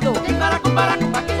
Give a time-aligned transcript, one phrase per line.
[0.00, 1.33] Quem Para, para, para,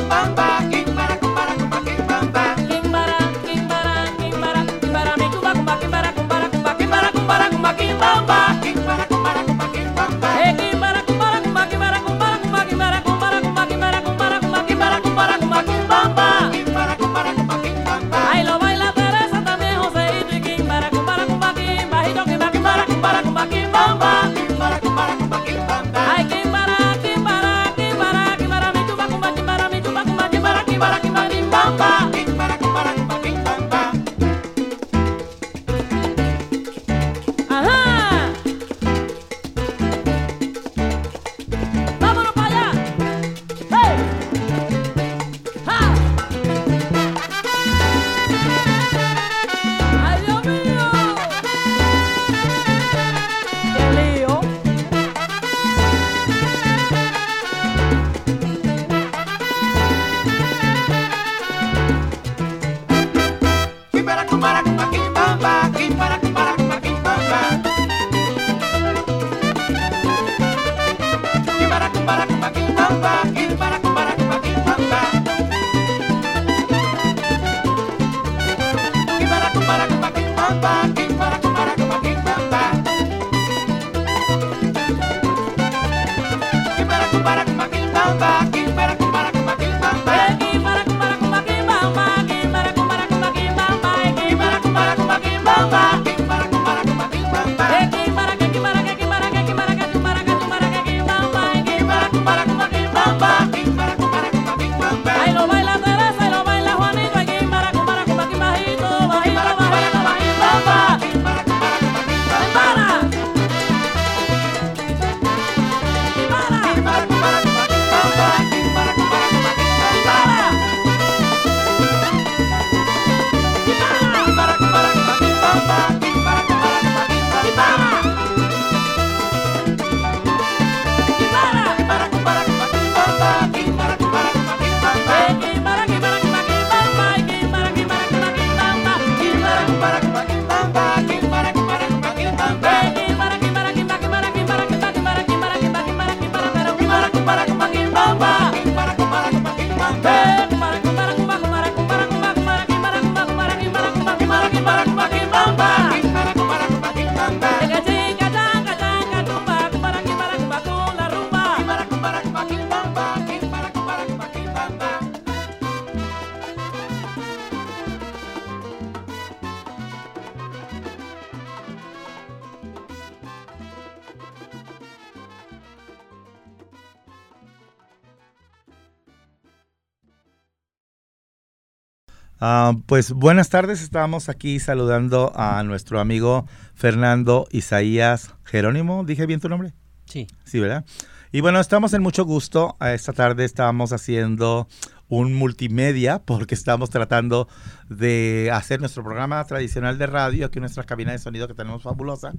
[182.86, 189.04] pues buenas tardes, estamos aquí saludando a nuestro amigo Fernando Isaías Jerónimo.
[189.04, 189.72] ¿Dije bien tu nombre?
[190.06, 190.26] Sí.
[190.44, 190.84] Sí, ¿verdad?
[191.32, 192.76] Y bueno, estamos en mucho gusto.
[192.80, 194.68] Eh, esta tarde estamos haciendo
[195.08, 197.48] un multimedia porque estamos tratando
[197.88, 201.82] de hacer nuestro programa tradicional de radio aquí en nuestra cabina de sonido que tenemos
[201.82, 202.32] fabulosa.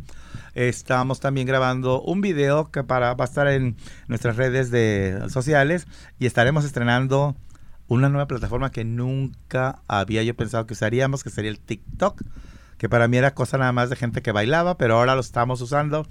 [0.53, 3.77] Estamos también grabando un video que para, va a estar en
[4.07, 5.87] nuestras redes de, sociales
[6.19, 7.35] y estaremos estrenando
[7.87, 12.21] una nueva plataforma que nunca había yo pensado que usaríamos, que sería el TikTok
[12.77, 15.61] que para mí era cosa nada más de gente que bailaba, pero ahora lo estamos
[15.61, 16.05] usando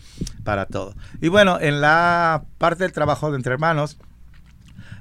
[0.44, 0.94] para todo.
[1.20, 3.98] Y bueno, en la parte del trabajo de entre hermanos,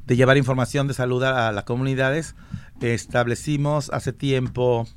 [0.05, 2.35] de llevar información de salud a, las comunidades,
[2.81, 4.87] establecimos hace tiempo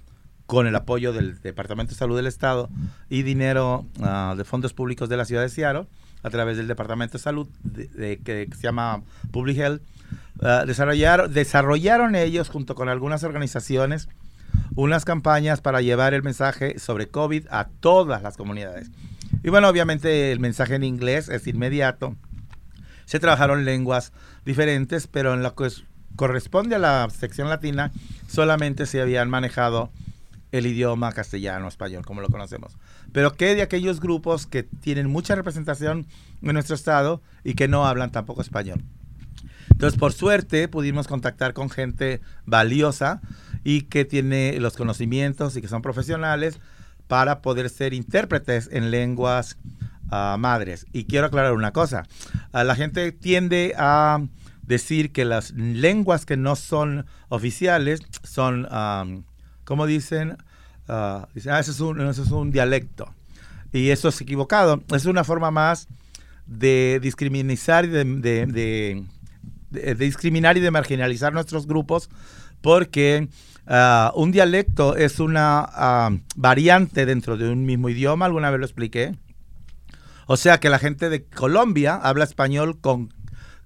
[0.46, 2.68] con el apoyo del Departamento de Salud del Estado
[3.08, 5.86] y dinero ah, de fondos públicos de la ciudad de Seattle,
[6.22, 7.48] a través del Departamento de Salud,
[7.94, 9.82] que se llama Public Health,
[10.42, 14.08] ah, desarrollaron ellos junto con algunas organizaciones
[14.74, 18.90] unas campañas para llevar el mensaje sobre COVID a todas las comunidades.
[19.42, 22.16] Y bueno, obviamente el mensaje en inglés es inmediato.
[23.04, 24.12] Se trabajaron lenguas
[24.44, 25.68] diferentes, pero en lo que
[26.16, 27.92] corresponde a la sección latina,
[28.28, 29.90] solamente se habían manejado
[30.52, 32.76] el idioma castellano, español, como lo conocemos.
[33.12, 36.06] Pero ¿qué de aquellos grupos que tienen mucha representación
[36.42, 38.82] en nuestro estado y que no hablan tampoco español?
[39.70, 43.20] Entonces, por suerte, pudimos contactar con gente valiosa
[43.64, 46.60] y que tiene los conocimientos y que son profesionales
[47.08, 49.58] para poder ser intérpretes en lenguas
[50.10, 50.86] ah, madres.
[50.92, 52.06] Y quiero aclarar una cosa,
[52.52, 54.20] ah, la gente tiende a
[54.62, 58.68] decir que las lenguas que no son oficiales son,
[59.64, 60.36] como dicen,
[60.88, 63.12] uh, dicen ah, eso, es un, es un dialecto.
[63.72, 64.82] Y eso es equivocado.
[64.94, 65.88] Es una forma más
[66.46, 69.06] de discriminar y de
[69.70, 72.08] discriminar y de marginalizar nuestros grupos
[72.60, 73.28] porque
[73.66, 78.66] Ah, un dialecto es una ah, variante dentro de un mismo idioma, alguna vez lo
[78.66, 79.16] expliqué.
[80.26, 83.12] O sea que la gente de Colombia habla español con,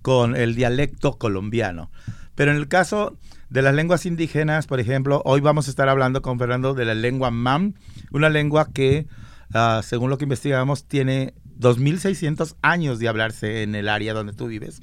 [0.02, 1.90] con el dialecto colombiano.
[2.34, 3.18] Pero en el caso
[3.50, 6.94] de las lenguas indígenas, por ejemplo, hoy vamos a estar hablando con Fernando de la
[6.94, 7.74] lengua MAM,
[8.10, 9.06] una lengua que,
[9.52, 14.46] ah, según lo que investigamos, tiene 2.600 años de hablarse en el área donde tú
[14.46, 14.80] vives.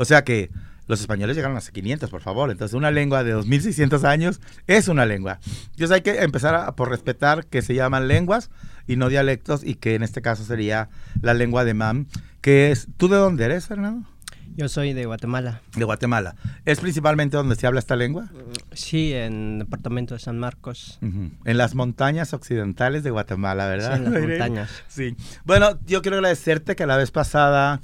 [0.00, 0.50] O sea que
[0.86, 2.50] los españoles llegaron hace 500, por favor.
[2.50, 5.40] Entonces, una lengua de 2600 años es una lengua.
[5.72, 8.50] Entonces, hay que empezar por respetar que se llaman lenguas
[8.86, 10.88] y no dialectos, y que en este caso sería
[11.20, 12.06] la lengua de MAM,
[12.40, 12.88] que es.
[12.96, 14.08] ¿Tú de dónde eres, Fernando?
[14.56, 15.60] Yo soy de Guatemala.
[15.76, 16.34] De Guatemala.
[16.64, 18.30] ¿Es principalmente donde se habla esta lengua?
[18.72, 20.98] Sí, en el departamento de San Marcos.
[21.02, 23.98] En las montañas occidentales de Guatemala, ¿verdad?
[23.98, 24.70] Sí, en las montañas.
[24.88, 25.14] Sí.
[25.44, 27.82] Bueno, yo quiero agradecerte que la vez pasada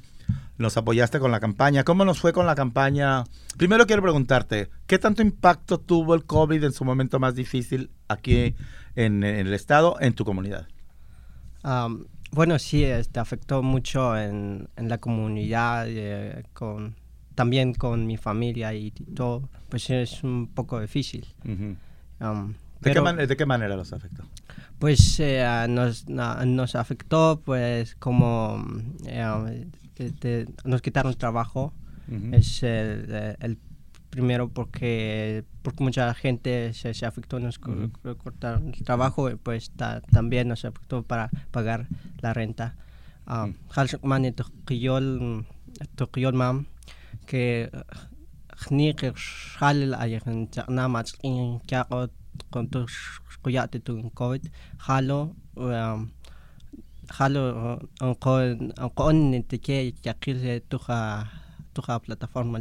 [0.59, 1.85] nos apoyaste con la campaña.
[1.85, 3.25] ¿Cómo nos fue con la campaña?
[3.57, 8.55] Primero quiero preguntarte, ¿qué tanto impacto tuvo el COVID en su momento más difícil aquí
[8.95, 10.69] en, el estado, en tu comunidad?
[12.31, 16.95] bueno, sí, este, afectó mucho en, la comunidad, eh, con,
[17.35, 19.49] también con mi familia y todo.
[19.69, 21.27] Pues es un poco difícil.
[22.81, 24.23] ¿De, qué manera los afectó?
[24.79, 28.65] Pues eh, nos, nos afectó pues como
[29.07, 29.67] eh,
[30.66, 31.74] nos quitaron trabajo.
[32.32, 33.58] Es el,
[34.10, 39.72] primero porque, porque mucha gente se, se afectó, nos cortaron el trabajo, y pues
[40.12, 41.88] también nos afectó para pagar
[42.20, 42.76] la renta.
[43.74, 45.46] Halsman Tokiyol
[45.96, 46.66] Tokiyol mam
[47.26, 47.70] que
[48.62, 52.08] خنيق شحال أيخن تقنا ما تقين كاقو
[52.52, 52.86] كنت
[53.44, 55.36] قيات تون كويد خالو
[57.11, 61.31] jalo con con que que tuja
[62.05, 62.61] plataforma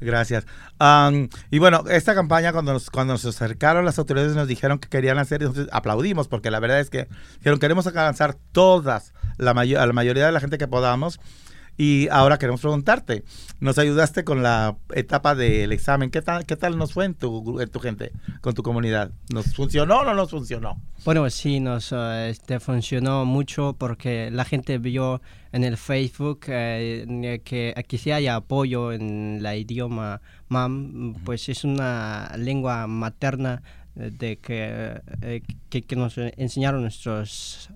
[0.00, 0.46] Gracias.
[1.50, 5.18] y bueno, esta campaña cuando nos, cuando nos acercaron las autoridades nos dijeron que querían
[5.18, 9.92] hacer, entonces aplaudimos porque la verdad es que dijeron queremos alcanzar todas, la, mayor, la
[9.92, 11.20] mayoría de la gente que podamos
[11.80, 13.24] y ahora queremos preguntarte,
[13.58, 17.58] nos ayudaste con la etapa del examen, ¿qué tal, qué tal nos fue en tu,
[17.58, 19.12] en tu gente, con tu comunidad?
[19.32, 20.78] ¿Nos funcionó o no nos funcionó?
[21.06, 25.22] Bueno, sí, nos eh, este, funcionó mucho porque la gente vio
[25.52, 30.20] en el Facebook eh, que aquí sí hay apoyo en la idioma
[30.50, 33.62] MAM, pues es una lengua materna
[33.96, 35.00] eh, de que,
[35.70, 37.70] que, nos enseñaron nuestros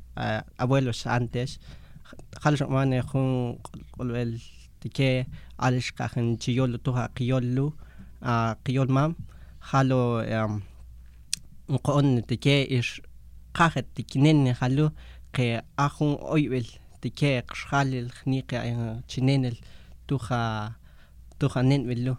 [0.59, 1.59] abuelos antes.
[2.37, 3.59] خلش ماني خون
[3.99, 4.41] قل
[4.81, 5.25] تكي
[5.59, 7.73] علش كاخن تيول توها قيولو
[8.67, 9.17] قيول مام.
[9.61, 10.21] خالو
[11.71, 13.03] نقون تكي إش
[13.55, 14.91] قاخت تكنين خالو
[15.35, 16.67] قي أخون أويبل
[17.03, 19.55] تكي قشخال الخنيقة تشنين
[20.09, 20.73] توها
[21.41, 22.17] توها نين ولو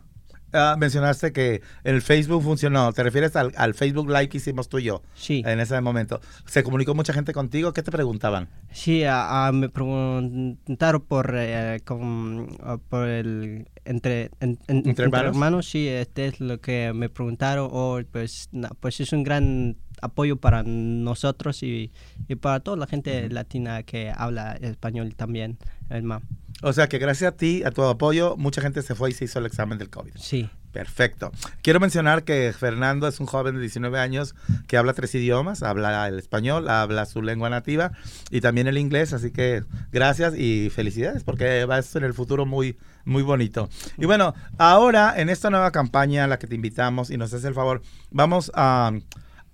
[0.56, 2.92] ah, mencionaste que el Facebook funcionó.
[2.94, 5.02] ¿Te refieres al, al Facebook Live que hicimos tú y yo?
[5.16, 5.44] Sí.
[5.46, 6.22] En ese momento.
[6.46, 7.74] ¿Se comunicó mucha gente contigo?
[7.74, 8.48] ¿Qué te preguntaban?
[8.72, 12.58] Sí, ah, ah, me preguntaron por, eh, con-
[12.90, 15.68] por el entre, en- en- ¿Entre hermanos?
[15.70, 20.38] sí, este es lo que me preguntaron, o pues, na- pues es un gran apoyo
[20.38, 21.92] para nosotros y,
[22.28, 25.58] y para toda la gente latina que habla español también,
[25.90, 26.22] el MAM.
[26.66, 29.26] O sea que gracias a ti, a tu apoyo, mucha gente se fue y se
[29.26, 30.14] hizo el examen del COVID.
[30.16, 31.32] Sí, Perfecto.
[31.62, 34.36] Quiero mencionar que Fernando es un joven de 19 años
[34.68, 37.94] que habla tres idiomas, habla el español, habla su lengua nativa
[38.30, 42.46] y también el inglés, así que gracias y felicidades porque va a ser el futuro
[42.46, 43.70] muy muy bonito.
[43.98, 47.48] Y bueno, ahora en esta nueva campaña a la que te invitamos y nos hace
[47.48, 47.82] el favor,
[48.12, 48.92] vamos a,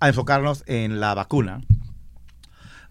[0.00, 1.60] a enfocarnos en la vacuna.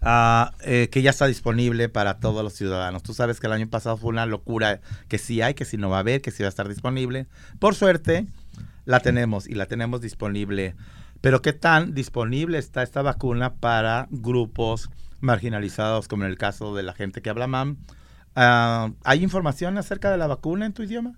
[0.04, 3.02] Eh, que ya está disponible para todos los ciudadanos.
[3.02, 5.90] Tú sabes que el año pasado fue una locura que sí hay, que sí no
[5.90, 7.26] va a haber, que sí va a estar disponible.
[7.58, 8.26] Por suerte,
[8.84, 10.74] la tenemos y la tenemos disponible.
[11.20, 14.90] Pero ¿qué tan disponible está esta vacuna para grupos
[15.20, 17.76] marginalizados, como en el caso de la gente que habla MAM?
[18.34, 21.16] Ah, ¿Hay información acerca de la vacuna en tu idioma?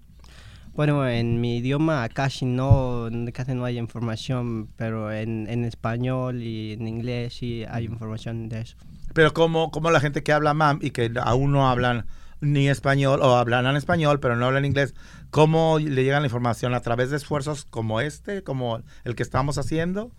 [0.74, 6.72] Bueno, en mi idioma casi no, casi no hay información, pero en, en español y
[6.72, 8.76] en inglés sí hay información de eso.
[9.12, 12.06] Pero como, como la gente que habla MAM y que aún no hablan
[12.40, 14.94] ni español o hablan en español pero no hablan inglés,
[15.30, 16.74] ¿cómo le llega la información?
[16.74, 20.10] ¿A través de esfuerzos como este, como el que estamos haciendo?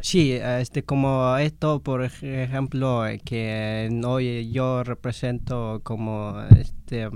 [0.00, 7.08] Sí, este, como esto, por ej- ejemplo, eh, que hoy yo represento como este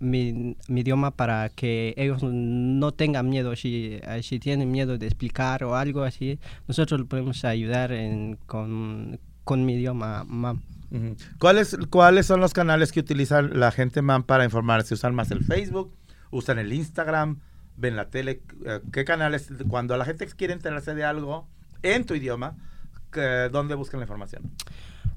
[0.00, 5.06] mi, mi idioma para que ellos no tengan miedo, si, eh, si tienen miedo de
[5.06, 10.24] explicar o algo así, nosotros podemos ayudar en, con, con mi idioma.
[10.24, 10.62] mam.
[11.38, 14.94] ¿Cuáles, ¿Cuáles son los canales que utilizan la gente MAM para informarse?
[14.94, 15.94] ¿Usan más el Facebook?
[16.30, 17.40] ¿Usan el Instagram?
[17.76, 18.40] ¿Ven la tele?
[18.64, 19.50] Eh, ¿Qué canales?
[19.68, 21.46] Cuando la gente quiere enterarse de algo
[21.82, 22.56] en tu idioma,
[23.52, 24.50] ¿dónde buscan la información?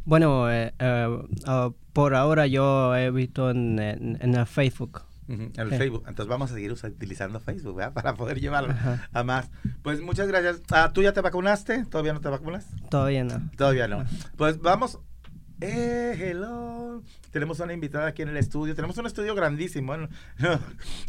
[0.05, 5.01] Bueno, eh, ah, por ahora yo he visto en, en, en el Facebook.
[5.27, 5.77] En el Sí.
[5.77, 6.03] Facebook.
[6.07, 7.93] Entonces vamos a seguir utilizando Facebook, ¿verdad?
[8.01, 9.07] Para poder llevarlo Ajá.
[9.13, 9.49] a más.
[9.81, 10.61] Pues muchas gracias.
[10.71, 11.85] Ah, ¿Tú ya te vacunaste?
[11.85, 12.67] ¿Todavía no te vacunas?
[12.89, 13.49] Todavía no.
[13.55, 14.03] Todavía no.
[14.35, 14.99] Pues vamos.
[15.61, 17.01] Eh, hello.
[17.29, 18.75] Tenemos una invitada aquí en el estudio.
[18.75, 19.95] Tenemos un estudio grandísimo.
[19.95, 20.59] No, no-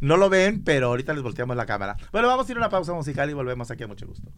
[0.03, 1.97] no lo ven, pero ahorita les volteamos la cámara.
[2.13, 4.31] Bueno, vamos a ir a una pausa musical y volvemos aquí a mucho gusto.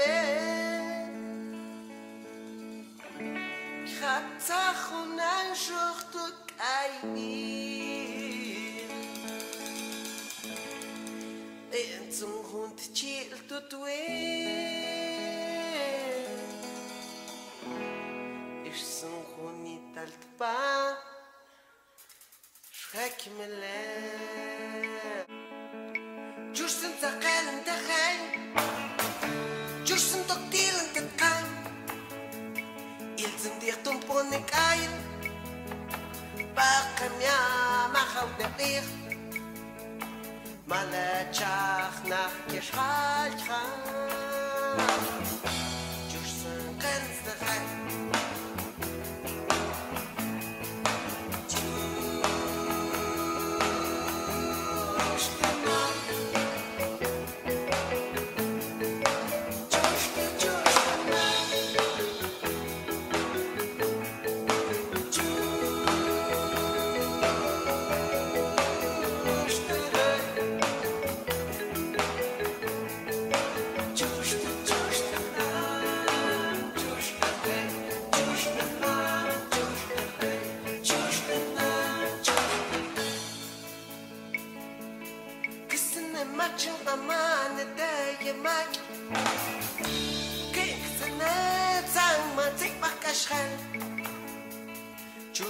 [0.00, 0.22] به
[4.00, 6.18] خطا خونن شخت و
[7.02, 7.70] قیبی
[11.72, 13.92] انتم خوند چیل تو توی
[18.66, 20.96] اشتم خونی تلت با
[22.72, 25.24] شخک ملن
[26.52, 28.79] جوشتن تقالن دخل
[30.00, 31.44] Ich sind doch dielen kein Kahn.
[33.18, 34.92] Ich sind dir tun Brunnig ein.
[36.54, 38.82] Bachem ja, mach auf der Bier.
[40.64, 43.76] Malet schach nach Geschreitschach.
[44.74, 45.69] Malet schach.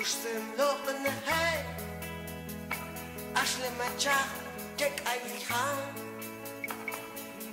[0.00, 1.56] Pushtëm lopën në hej
[3.36, 4.30] Ashle ma qah
[4.80, 5.64] Tek a i ha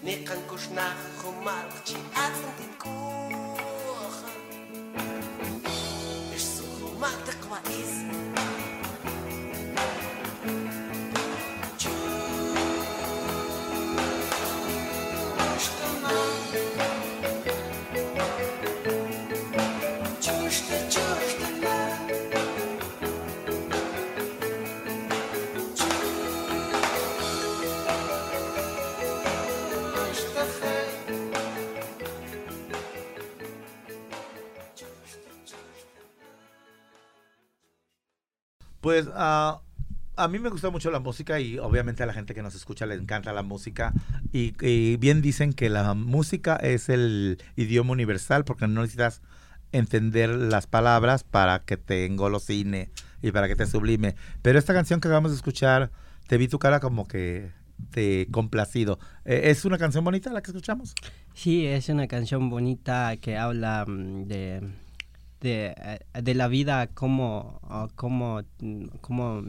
[0.07, 0.85] Ne kanë kush na
[1.17, 3.36] Humar që atën din kur
[38.87, 39.59] Pues ah,
[40.15, 42.85] a mí me gusta mucho la música y obviamente a la gente que nos escucha
[42.85, 43.91] le encanta la música.
[44.31, 49.21] Y, y bien dicen que la música es el idioma universal porque no necesitas
[49.73, 52.89] entender las palabras para que te engolosine
[53.21, 54.15] y para que te sublime.
[54.41, 55.91] Pero esta canción que acabamos de escuchar,
[56.27, 57.51] te vi tu cara como que
[57.91, 58.99] te complacido.
[59.25, 60.95] Eh, ¿Es una canción bonita la que escuchamos?
[61.33, 64.61] Sí, es una canción bonita que habla mm, de,
[65.41, 68.41] de, eh, de la vida, como, ah, como,
[69.01, 69.41] como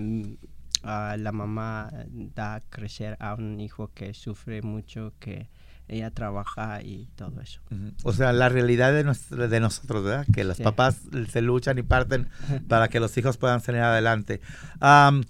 [0.82, 1.90] ah, la mamá
[2.34, 5.48] da a crecer a un hijo que sufre mucho, que
[5.88, 7.60] ella trabaja y todo eso.
[8.04, 10.26] O sea, la realidad de, nuestra- de nosotros, ¿verdad?
[10.34, 10.62] Que los Sí.
[10.62, 12.28] papás se luchan y parten
[12.68, 14.42] para que los hijos puedan salir adelante.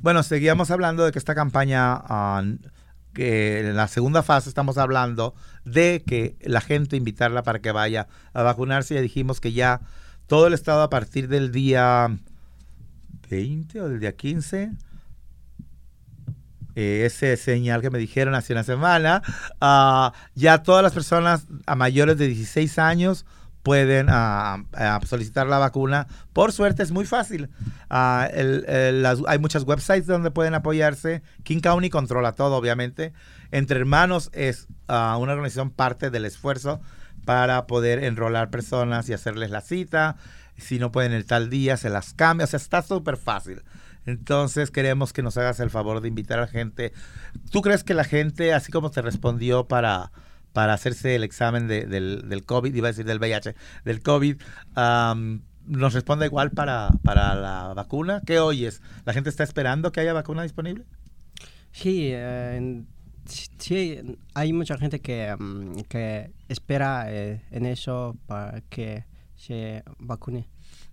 [0.00, 2.42] Bueno, seguíamos hablando de que esta campaña, ah,
[3.14, 5.34] que en la segunda fase estamos hablando
[5.64, 8.94] de que la gente invitarla para que vaya a vacunarse.
[8.94, 9.80] Ya dijimos que ya
[10.28, 12.16] todo el estado a partir del día
[13.28, 14.70] 20 o del día 15
[16.80, 19.20] eh, ese señal que me dijeron hace una semana,
[19.60, 23.26] ah, ya todas las personas a mayores de 16 años
[23.64, 26.06] pueden ah, ah, solicitar la vacuna.
[26.32, 27.50] Por suerte es muy fácil.
[27.88, 31.22] Hay muchas websites donde pueden apoyarse.
[31.42, 33.12] King County controla todo, obviamente.
[33.50, 36.80] Entre Hermanos es una organización parte del esfuerzo
[37.28, 40.16] para poder enrolar personas y hacerles la cita.
[40.56, 42.44] Si no pueden el tal día, se las cambia.
[42.44, 43.60] O sea, está súper fácil.
[44.06, 46.94] Entonces queremos que nos hagas el favor de invitar a la gente.
[47.50, 50.10] ¿Tú crees que la gente, así como te respondió para,
[50.54, 53.54] para hacerse el examen de- del, del COVID, iba a decir del VIH,
[53.84, 54.40] del COVID,
[55.66, 58.22] nos responda igual para, para la vacuna?
[58.24, 58.80] ¿Qué oyes?
[59.04, 60.86] ¿La gente está esperando que haya vacuna disponible?
[61.72, 62.86] Sí, eh, en-
[63.28, 63.98] sí,
[64.34, 69.04] hay mucha gente que, mm, que espera eh, en eso para que
[69.36, 70.48] se vacune.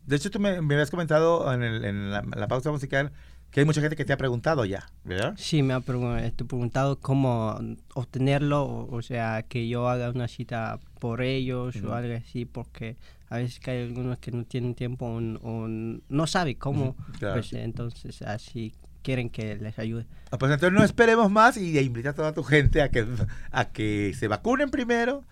[0.05, 3.11] De hecho, tú me, me habías comentado en, el- en la, la pausa musical
[3.51, 5.33] que hay mucha gente que te ha preguntado ya, ¿verdad?
[5.37, 7.57] Sí, me ha pregun- este, preguntado cómo
[7.93, 11.87] obtenerlo, o, o sea, que yo haga una cita por ellos Ujú.
[11.87, 12.97] o algo así, porque
[13.29, 17.35] a veces que hay algunos que no tienen tiempo o, no saben cómo, Ujú, claro.
[17.35, 18.73] pues entonces así
[19.05, 20.05] quieren que les ayude.
[20.31, 23.05] Ah, Pues entonces no esperemos más y invita a toda tu gente a que,
[23.51, 25.23] a que se vacunen primero,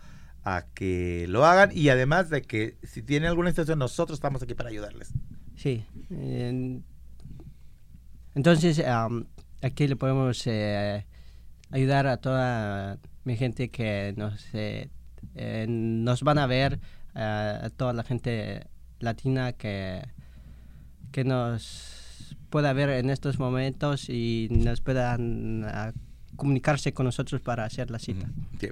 [0.43, 4.53] a que lo hagan y además de que si tienen alguna situación nosotros estamos aquí
[4.53, 5.11] para ayudarles.
[5.55, 5.83] Sí.
[6.09, 6.83] en-
[8.35, 9.27] entonces, am,
[9.61, 11.05] aquí le podemos eh,
[11.69, 14.89] ayudar a toda mi gente que nos, eh,
[15.35, 16.79] eh, nos van a ver,
[17.15, 18.65] eh, a toda la gente
[18.99, 20.01] latina que,
[21.11, 22.02] que nos
[22.52, 25.92] pueda ver en estos momentos y nos puedan ah,
[26.36, 28.26] comunicarse con nosotros para hacer la cita.
[28.60, 28.68] Sí.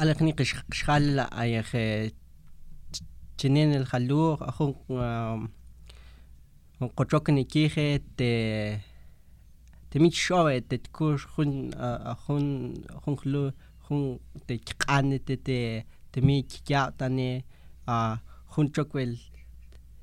[0.00, 0.42] على خنيق
[0.72, 2.12] شخال يا اخي
[3.38, 4.74] تنين الخلو اخون
[6.96, 8.22] قطوكني كيخي ت
[9.90, 14.18] تميت شوي تتكوش خون اخون خون خلو خون
[14.48, 15.50] تكقان ت
[16.12, 17.44] تميت كيا تاني
[18.46, 19.18] خون چوكويل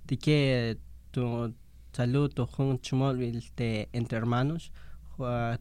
[0.08, 0.76] تكي
[1.14, 1.52] تو
[1.93, 4.73] salud jun chmolvil te entre hermanos.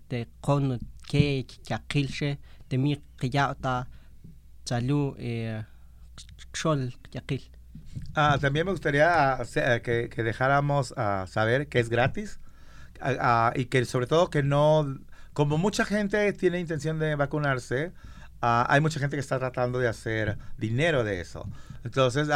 [0.07, 3.87] Te con que yakilche te mi qiyata
[4.65, 5.63] salud eh
[6.53, 7.43] xol yakil
[8.15, 12.39] Ah, también me gustaría eh, que, que dejáramos ah, saber que es gratis
[12.99, 14.99] ah, ah, y que sobre todo que no,
[15.33, 17.93] como mucha gente tiene intención de vacunarse,
[18.43, 21.47] hay mucha gente que está tratando de hacer dinero de eso.
[21.83, 22.27] Entonces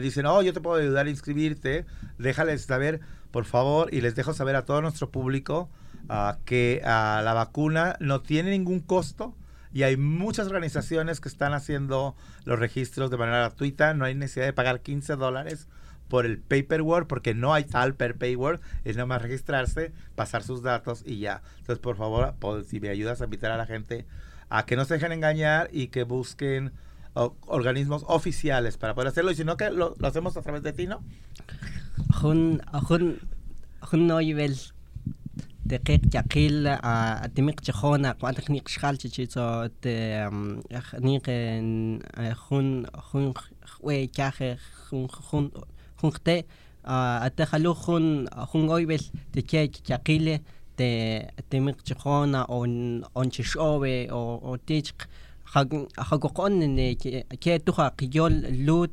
[0.00, 1.86] dicen, oh, yo te puedo ayudar a inscribirte,
[2.18, 3.00] déjales saber,
[3.32, 5.68] por favor, y les dejo saber a todo nuestro público
[6.08, 9.34] ah, que ah, la vacuna no tiene ningún costo.
[9.74, 12.14] Y hay muchas organizaciones que están haciendo
[12.44, 13.94] los registros de manera gratuita.
[13.94, 15.66] No hay necesidad de pagar 15 dólares
[16.08, 18.60] por el paperwork, porque no hay tal per paperwork.
[18.84, 21.40] Es nada más registrarse, pasar sus datos y ya.
[21.60, 24.04] Entonces, por favor, po- si me ayudas a invitar a la gente
[24.50, 26.72] a que no se dejen engañar y que busquen
[27.14, 29.30] organismos oficiales para poder hacerlo.
[29.30, 31.02] Y si no, que lo, lo hacemos a través de ti, ¿no?
[32.20, 33.04] hun hun
[33.88, 34.54] hun noivel
[35.66, 39.68] دقيق تقيل الدميق تخونا قوات خنيق شخال تشي تو
[40.78, 41.22] خنيق
[42.34, 44.42] خون خون خوي كاخ
[44.88, 45.50] خون خون
[45.96, 46.44] خون خت
[46.86, 49.00] اتخلو خون خون اويبل
[49.32, 50.38] تكيك تقيل
[50.80, 54.90] الدميق تخونا اون اون تشوي او تيج
[55.44, 56.92] خاق خاق قون
[57.40, 58.90] كي تخا قيول لوت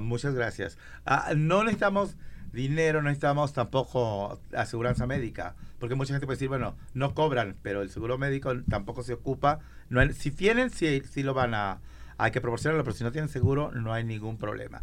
[0.00, 0.78] muchas gracias.
[1.36, 2.16] No necesitamos
[2.52, 5.54] dinero, no necesitamos tampoco aseguranza médica.
[5.78, 9.60] Porque mucha gente puede decir, bueno, no cobran, pero el seguro médico tampoco se ocupa.
[9.88, 11.80] No si tienen, sí, sí lo van a...
[12.18, 14.82] Hay que proporcionarlo, pero si no tienen seguro, no hay ningún problema.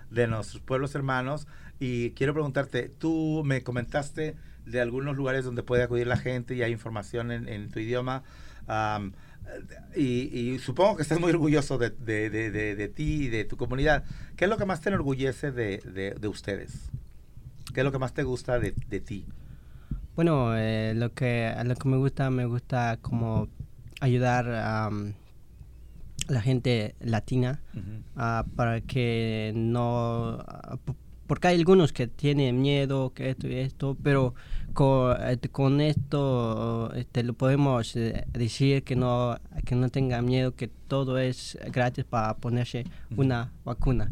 [0.11, 1.47] de nuestros pueblos hermanos.
[1.79, 6.61] Y quiero preguntarte, tú me comentaste de algunos lugares donde puede acudir la gente y
[6.61, 8.23] hay información en, tu idioma.
[9.95, 14.03] Y, supongo que estás muy orgulloso de, de- de- de- ti y de tu comunidad.
[14.35, 16.91] ¿Qué es lo que más te enorgullece de, de- de ustedes?
[17.73, 19.25] ¿Qué es lo que más te gusta de, ti?
[20.15, 23.47] Bueno, eh, lo que lo que me gusta, me gusta como
[24.01, 24.89] ayudar a
[26.31, 27.61] la gente latina
[28.15, 30.77] ah, para que no ah,
[31.27, 34.33] porque hay algunos que tienen miedo que esto y esto pero
[34.73, 35.15] con,
[35.51, 41.17] con esto este, lo podemos eh, decir que no que no tenga miedo que todo
[41.17, 44.11] es gratis para ponerse una vacuna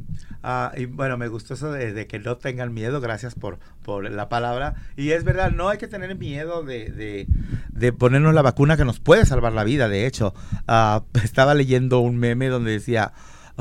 [0.43, 4.27] Ah, y bueno, me gustó eso de, que no tengan miedo, gracias por, por la
[4.29, 4.73] palabra.
[4.97, 7.27] Y es verdad, no hay que tener miedo de, de-
[7.71, 9.87] de ponernos la vacuna que nos puede salvar la vida.
[9.87, 10.33] De hecho,
[10.67, 13.13] Ah, estaba leyendo un meme donde decía,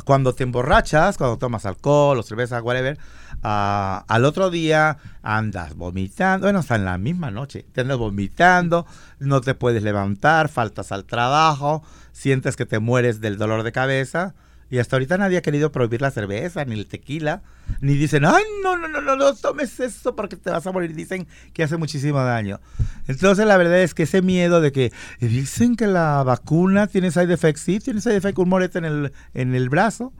[0.04, 2.98] cuando te emborrachas, cuando tomas alcohol o cerveza, whatever,
[3.42, 8.86] ah, al otro día andas vomitando, bueno, hasta en la misma noche, te andas vomitando,
[9.18, 11.82] no te puedes levantar, faltas al trabajo,
[12.12, 14.34] sientes que te mueres del dolor de cabeza.
[14.70, 17.42] Y hasta ahorita nadie ha querido prohibir la cerveza, ni el tequila,
[17.80, 20.94] ni dicen, ay, no, no, no, no, no tomes eso porque te vas a morir.
[20.94, 22.60] Dicen que hace muchísimo daño.
[23.08, 27.34] Entonces, la verdad es que ese miedo de que dicen que la vacuna tiene side
[27.34, 30.12] effects, sí, tiene side effect, un morete en el, en el brazo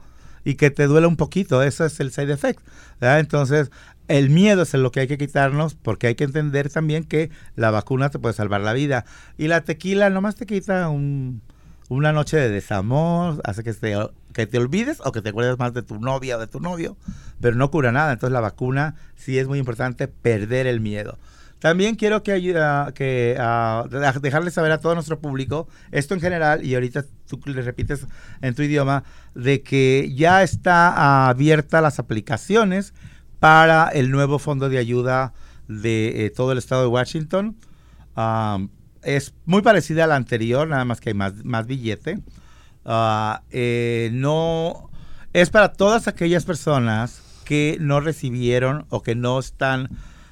[0.43, 2.61] y que te duele un poquito, eso es el side effect.
[2.99, 3.19] ¿verdad?
[3.19, 3.71] Entonces,
[4.07, 7.71] el miedo es lo que hay que quitarnos porque hay que entender también que la
[7.71, 9.05] vacuna te puede salvar la vida.
[9.37, 11.41] Y la tequila nomás te quita un,
[11.93, 13.97] una noche de desamor, hace que te,
[14.33, 16.95] que te olvides o que te acuerdes más de tu novia o de tu novio,
[17.41, 18.13] pero no cura nada.
[18.13, 21.17] Entonces la vacuna sí es muy importante perder el miedo.
[21.59, 26.21] También quiero que, ayuda, que ah, de- dejarles saber a todo nuestro público, esto en
[26.21, 28.07] general, y ahorita tú le repites
[28.41, 29.03] en tu idioma,
[29.35, 32.93] de que ya está abierta las aplicaciones
[33.39, 35.33] para el nuevo fondo de ayuda
[35.67, 37.57] de eh, todo el estado de Washington.
[39.03, 42.19] Es muy parecida a la anterior, nada más que hay más, más billete.
[42.85, 44.89] Ah, eh, no
[45.33, 49.89] es para todas aquellas personas que no recibieron o que no están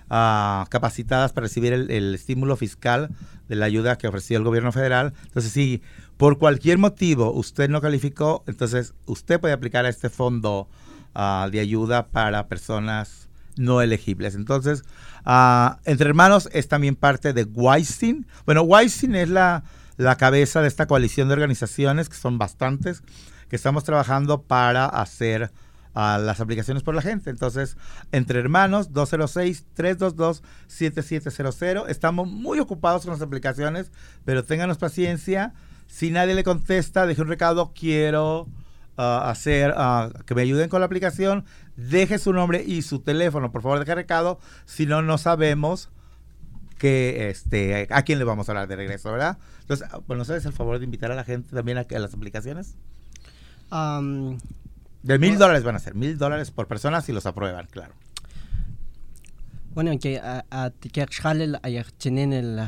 [0.10, 3.10] ah, capacitadas para recibir el, estímulo fiscal
[3.47, 5.13] de la ayuda que ofreció el gobierno federal.
[5.23, 5.82] Entonces, si
[6.17, 10.67] por cualquier motivo usted no calificó, entonces usted puede aplicar a este fondo
[11.13, 14.36] ah, de ayuda para personas no elegibles.
[14.36, 14.84] Entonces,
[15.25, 18.27] ah, Entre Hermanos es también parte de Weinstein.
[18.45, 19.63] Bueno, Weinstein es la,
[19.97, 23.03] la cabeza de esta coalición de organizaciones, que son bastantes,
[23.49, 25.51] que estamos trabajando para hacer
[25.93, 27.29] ah, las aplicaciones por la gente.
[27.29, 27.75] Entonces,
[28.13, 31.89] Entre Hermanos, 206-322-7700.
[31.89, 33.91] Estamos muy ocupados con las aplicaciones,
[34.23, 35.53] pero ténganos paciencia.
[35.88, 38.47] Si nadie le contesta, deje un recado, quiero
[38.95, 41.43] ah, hacer, ah, que me ayuden con la aplicación,
[41.87, 45.89] deje su nombre y su teléfono, por favor, deje recado, si no, no sabemos
[46.77, 49.37] que este a quién le vamos a hablar de regreso, ¿verdad?
[49.61, 52.13] Entonces, ah, bueno, ¿sabes el favor de invitar a la gente también a, a las
[52.13, 52.75] aplicaciones?
[53.71, 54.37] Um,
[55.03, 57.93] De mil dólares van a ser, mil dólares por persona si los aprueban, claro.
[59.73, 62.59] Bueno, que a a tiker xalel ay chenen el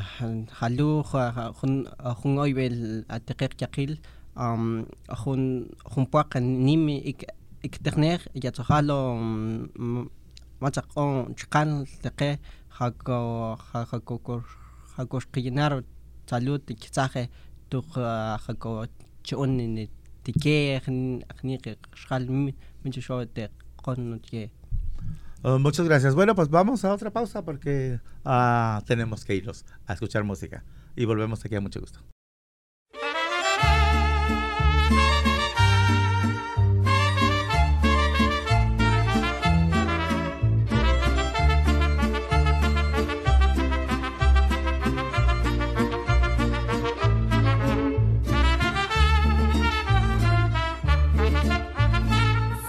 [0.60, 1.88] halu jun
[2.20, 4.00] jun oibel a tiker yakil
[4.36, 4.86] um
[25.58, 26.14] muchas gracias.
[26.14, 30.64] Bueno, pues vamos a otra pausa porque ah, tenemos que irnos a escuchar música.
[30.94, 32.00] Y volvemos aquí a mucho gusto.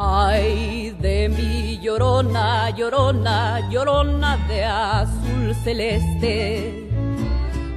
[0.00, 6.86] Ay de mi llorona, llorona, llorona de azul celeste.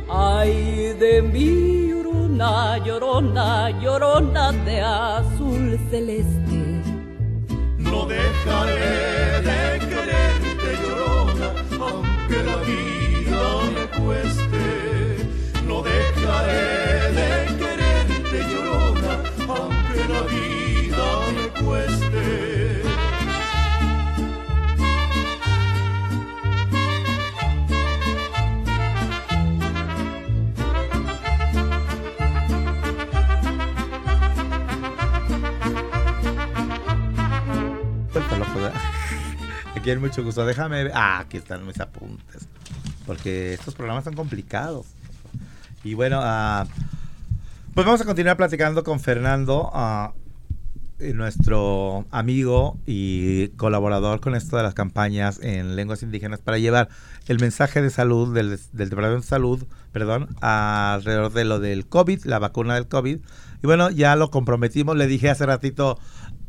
[0.07, 6.61] Ay de mi llorona, llorona, llorona de azul celeste.
[7.79, 11.47] No dejaré de quererte, llorona,
[11.85, 13.41] aunque la vida
[13.73, 14.63] me cueste.
[15.65, 17.31] No dejaré de
[17.61, 19.13] quererte, llorona,
[19.49, 22.00] aunque la vida me cueste.
[39.89, 40.45] Hay mucho gusto.
[40.45, 40.91] Déjame ver.
[40.93, 42.47] Ah, aquí están mis apuntes.
[43.07, 44.85] Porque estos programas son complicados.
[45.83, 46.67] Y bueno, ah,
[47.73, 49.71] pues vamos a continuar platicando con Fernando,
[50.99, 56.89] eh, nuestro amigo y colaborador con esto de las campañas en lenguas indígenas para llevar
[57.27, 62.25] el mensaje de salud del, del Departamento de Salud, perdón, alrededor de lo del COVID,
[62.25, 63.17] la vacuna del COVID.
[63.63, 65.97] Y bueno, ya lo comprometimos, le dije hace ratito,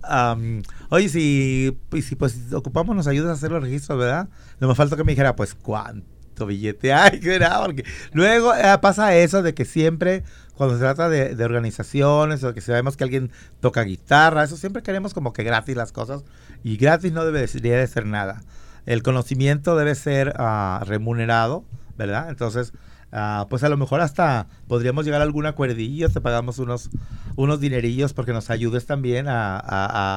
[0.03, 4.29] am, oye, si, y si pues ocupamos, nos ayudas a hacer los registros, ¿verdad?
[4.61, 7.21] No me falta que me dijera, pues, ¿cuánto billete hay?
[7.65, 12.61] Porque luego eh, pasa eso de que siempre, cuando se trata de, organizaciones o que
[12.61, 16.25] sabemos que alguien toca guitarra, eso siempre queremos como que gratis las cosas.
[16.65, 18.43] Y gratis no debe debería de ser nada.
[18.87, 21.65] El conocimiento debe ser ah, remunerado,
[21.97, 22.29] ¿verdad?
[22.29, 22.73] Entonces,
[23.13, 26.91] ah, pues a lo mejor hasta podríamos llegar a algún acuerdillo, te pagamos unos,
[27.37, 29.61] unos dinerillos porque nos ayudes también a, a-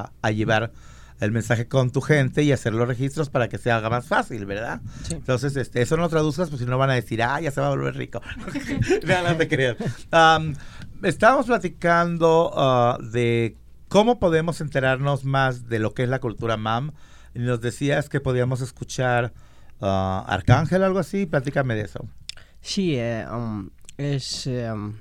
[0.01, 0.71] a- a llevar
[1.21, 4.45] el mensaje con tu gente y hacer los registros para que se haga más fácil,
[4.45, 4.81] ¿verdad?
[5.03, 5.13] Sí.
[5.13, 7.61] Entonces, este, eso no lo traduzcas, pues si no van a decir, ah, ya se
[7.61, 8.21] va a volver rico.
[9.07, 9.77] no, no te creas.
[10.11, 10.55] Am,
[11.03, 13.55] estábamos platicando ah, de
[13.87, 16.91] cómo podemos enterarnos más de lo que es la cultura MAM.
[17.33, 19.31] Y nos decías que podíamos escuchar
[19.79, 21.25] ah, Arcángel, algo así.
[21.25, 22.05] Platícame de eso.
[22.67, 24.93] Sí, eh, um, es, um,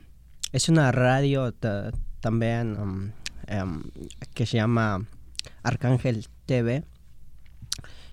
[0.52, 3.10] es una radio ta- también um,
[3.46, 3.84] em,
[4.34, 5.06] que se llama
[5.62, 6.84] Arcángel TV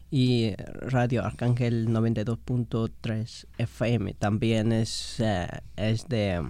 [0.10, 4.14] y Radio Arcángel 92.3 FM.
[4.14, 6.42] También es, eh, es de,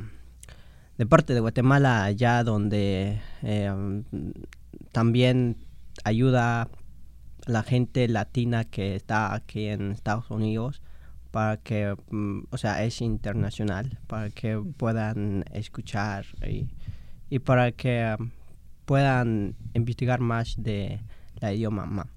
[1.00, 4.04] de parte de Guatemala, allá donde um,
[4.92, 5.58] también
[6.04, 6.70] ayuda a
[7.48, 10.84] la gente latina que está aquí en Estados Unidos
[11.32, 16.68] para que, mm, o sea, es internacional, para que puedan escuchar y,
[17.30, 18.30] y para que um,
[18.86, 21.02] puedan investigar más de
[21.40, 22.08] la idioma ma.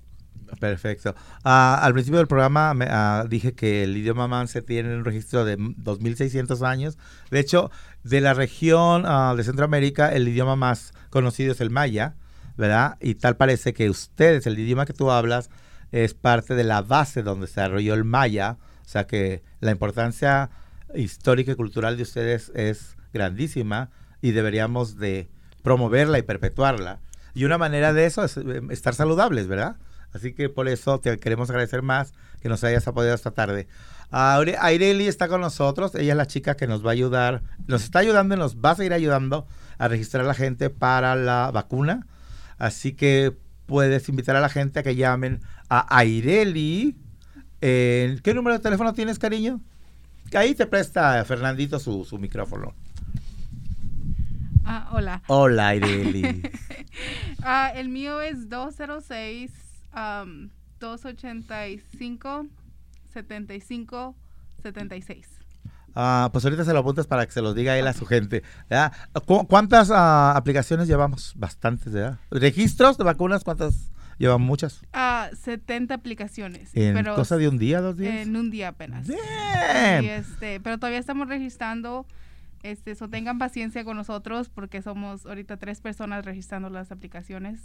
[0.61, 1.15] Perfecto.
[1.43, 5.57] Ah, al principio del programa ah, dije que el idioma Manse tiene un registro de
[5.59, 6.99] 2.600 años.
[7.31, 7.71] De hecho,
[8.03, 12.17] de la región ah, de Centroamérica, el idioma más conocido es el maya,
[12.57, 12.99] ¿verdad?
[13.01, 15.51] Y tal parece que ustedes, el idioma que tú hablas,
[15.93, 18.59] es parte de la base donde se desarrolló el maya.
[18.95, 20.51] Sea que la importancia
[20.95, 23.91] histórica y cultural de ustedes es grandísima
[24.23, 25.29] y deberíamos de
[25.65, 27.01] promoverla y perpetuarla.
[27.35, 29.79] Y una manera de eso es eh, estar saludables, ¿verdad?
[30.13, 33.67] Así que por eso te queremos agradecer más que nos hayas apoyado esta tarde.
[34.13, 37.99] Aireli está con nosotros, ella es la chica que nos va a ayudar, nos está
[37.99, 42.07] ayudando y nos va a seguir ayudando a registrar a la gente para la vacuna.
[42.59, 46.97] Así que puedes invitar a la gente a que llamen a Aireli.
[47.67, 49.59] Eh, ¿Qué número de teléfono tienes, cariño?
[50.35, 52.75] Ahí te presta Fernandito su, su micrófono.
[54.67, 55.23] Ah, hola.
[55.29, 56.43] Hola, Aireli.
[57.43, 59.51] Ah, el mío es 206
[59.95, 60.49] um,
[60.81, 62.47] 285
[63.13, 64.15] 75
[64.63, 65.27] 76.
[65.95, 68.43] Ah, pues ahorita se lo apuntas para que se los diga él a su gente.
[68.69, 68.93] ¿verdad?
[69.27, 71.33] ¿Cu- ¿Cuántas ah, aplicaciones llevamos?
[71.37, 72.19] Bastantes, ¿verdad?
[72.31, 73.43] ¿Registros de vacunas?
[73.45, 74.83] ¿Cuántas Llevan muchas.
[74.93, 76.71] Ah, 70 aplicaciones.
[76.75, 78.15] En pero cosa de un día, dos días.
[78.27, 79.07] En un día apenas.
[79.07, 80.05] Damn.
[80.05, 82.07] Y este, pero todavía estamos registrando.
[82.63, 87.61] Este, so tengan paciencia con nosotros porque somos ahorita tres personas registrando las aplicaciones.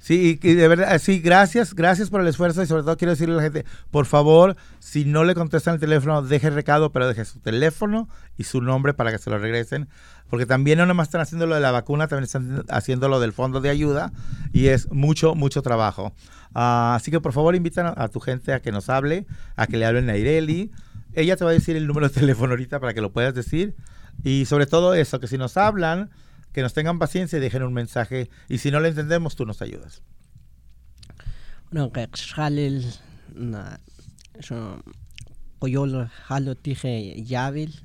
[0.00, 3.34] Sí, y de verdad, sí, gracias, gracias por el esfuerzo y sobre todo quiero decirle
[3.34, 7.06] a la gente, por favor, si no le contestan el teléfono, deje el recado, pero
[7.06, 9.88] deje su teléfono y su nombre para que se lo regresen,
[10.30, 13.32] porque también no nomás están haciendo lo de la vacuna, también están haciendo lo del
[13.32, 14.12] fondo de ayuda
[14.52, 16.14] y es mucho, mucho trabajo.
[16.54, 19.66] Ah, así que por favor invitan a, a tu gente a que nos hable, a
[19.66, 20.70] que le hablen a Ireli.
[21.12, 23.74] Ella te va a decir el número de teléfono ahorita para que lo puedas decir.
[24.22, 26.10] Y sobre todo eso, que si nos hablan,
[26.52, 28.30] que nos tengan paciencia y dejen un mensaje.
[28.48, 30.02] Y si no le entendemos, tú nos ayudas.
[31.70, 32.08] Bueno, que
[36.62, 37.82] tije yavil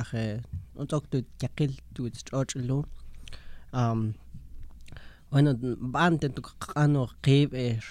[0.00, 0.24] ахэ
[0.80, 2.78] онцогтууд якилтууд чоочлу
[3.72, 4.14] ам
[5.36, 5.58] онод
[5.94, 6.48] банте тук
[6.82, 7.84] ано гев эш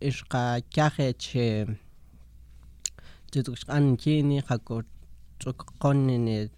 [0.00, 0.42] эш ка
[0.74, 1.22] кяхэч
[3.30, 4.76] тутук ан кини хако
[5.40, 6.50] цук коннини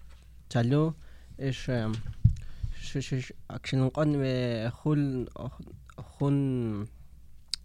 [0.53, 0.95] чалу
[1.39, 1.59] эш
[2.87, 5.29] шиш акшин конве хул
[6.13, 6.89] хун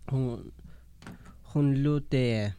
[0.09, 0.53] хун
[1.49, 2.55] хун луте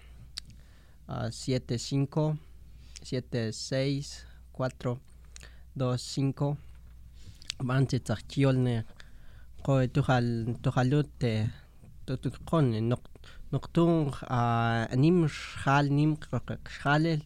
[1.07, 2.35] a 75
[3.03, 4.97] 76 4
[5.75, 6.57] 25
[7.63, 8.83] banti tsakiolne
[9.63, 10.27] ko tujal
[10.63, 11.49] tujalute
[12.05, 13.03] tutukon nok
[13.51, 16.15] noktung a nim shal nim
[16.67, 17.21] shalel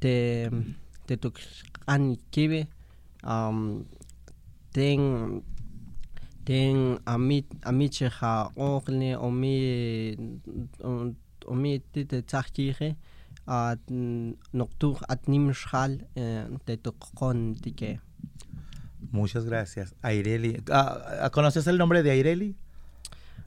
[0.00, 0.16] te
[1.06, 1.36] te tuk
[2.32, 2.66] kibe
[3.22, 3.84] um
[4.72, 5.42] ten
[6.46, 9.54] ten amit amit ha omi
[11.52, 12.88] omi te te tsachtige
[13.46, 13.76] a
[14.60, 15.92] noktur at nim shal
[16.66, 17.98] te tuk kon tike
[19.12, 19.94] Muchas gracias.
[20.02, 20.62] Aireli.
[20.70, 22.56] Ah, ¿Conoces el nombre de Aireli?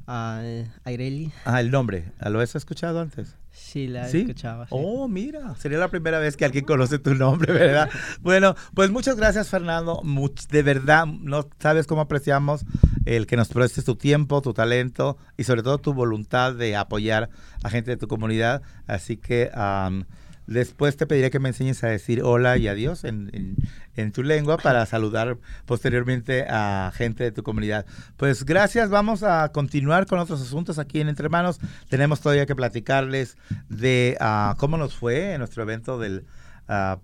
[0.08, 0.42] a
[0.86, 2.12] Aireli Ah, el nombre.
[2.30, 3.36] ¿Lo has escuchado antes?
[3.52, 4.22] Sí la ¿Sí?
[4.22, 4.70] escuchaba sí.
[4.76, 7.90] Oh, mira, sería la primera vez que alguien conoce tu nombre, ¿verdad?
[8.22, 10.02] bueno, pues muchas gracias, Fernando.
[10.04, 12.66] Much- de verdad, no sabes cómo apreciamos
[13.06, 17.30] el que nos prestes tu tiempo, tu talento y sobre todo tu voluntad de apoyar
[17.64, 18.62] a gente de tu comunidad.
[18.88, 20.06] Así que am,
[20.50, 23.56] después te pediré que me enseñes a decir hola y adiós en, en-
[23.96, 27.86] en tu lengua para saludar posteriormente a gente de tu comunidad.
[28.18, 31.60] Pues gracias, vamos a continuar con otros asuntos aquí en Entre Manos.
[31.90, 36.26] Tenemos todavía que platicarles de ah, cómo nos fue en nuestro evento del
[36.68, 37.00] ah,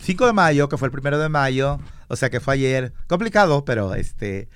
[0.00, 2.92] 5 de mayo, que fue el 1 de mayo, o sea que fue ayer.
[3.08, 4.48] Complicado, pero este...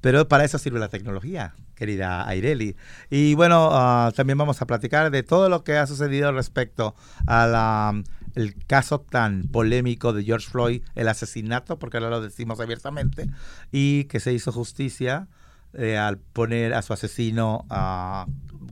[0.00, 2.76] Pero para eso sirve la tecnología, querida Aireli.
[3.08, 6.94] Y bueno, ah, también vamos a platicar de todo lo que ha sucedido respecto
[7.26, 13.28] al el caso tan polémico de George Floyd, el asesinato, porque ahora lo decimos abiertamente,
[13.72, 15.28] y que se hizo justicia
[15.72, 18.26] eh, al poner a su asesino ah,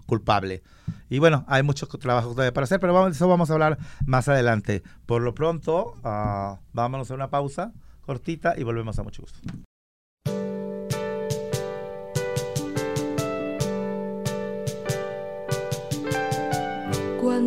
[0.07, 0.63] culpable.
[1.09, 4.29] Y bueno, hay mucho trabajo todavía para hacer, pero vamos, eso vamos a hablar más
[4.29, 4.83] adelante.
[5.07, 9.41] Por lo pronto, ah, vámonos a una pausa cortita y volvemos a mucho gusto.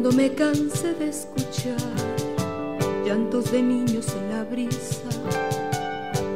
[0.01, 1.75] Cuando me canse de escuchar
[3.05, 5.09] llantos de niños en la brisa,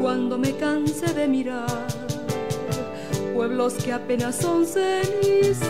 [0.01, 1.87] cuando me canse de mirar
[3.33, 5.65] pueblos que apenas son ceniza,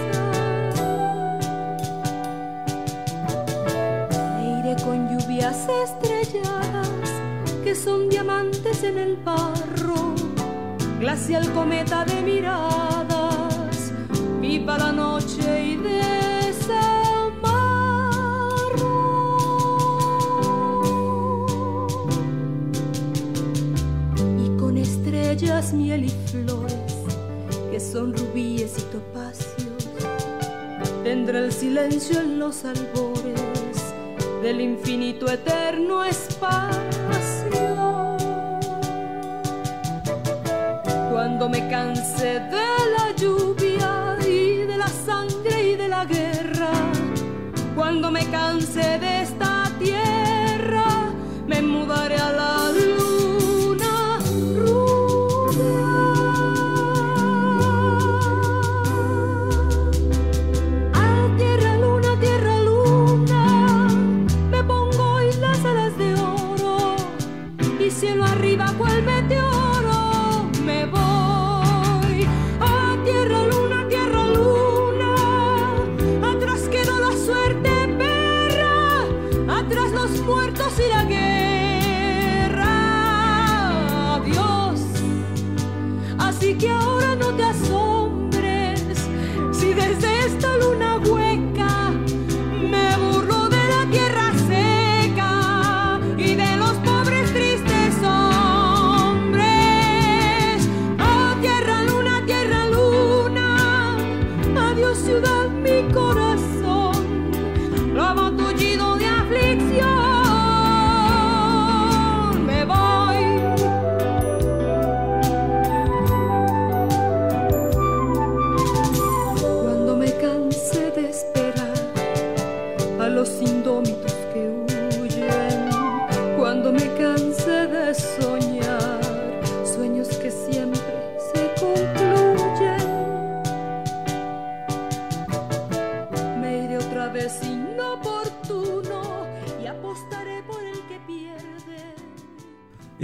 [4.37, 7.11] me iré con lluvias estrelladas
[7.63, 10.15] que son diamantes en el barro,
[10.99, 13.93] glacial cometa de miradas,
[14.41, 16.12] viva la noche y desamarro.
[25.73, 26.93] Miel y flores,
[27.71, 29.89] que son rubíes y topacios,
[31.03, 33.41] tendrá el silencio en los albores
[34.41, 36.79] del infinito eterno espacio.
[41.11, 46.71] Cuando me canse de la lluvia y de la sangre y de la guerra,
[47.75, 49.12] cuando me canse de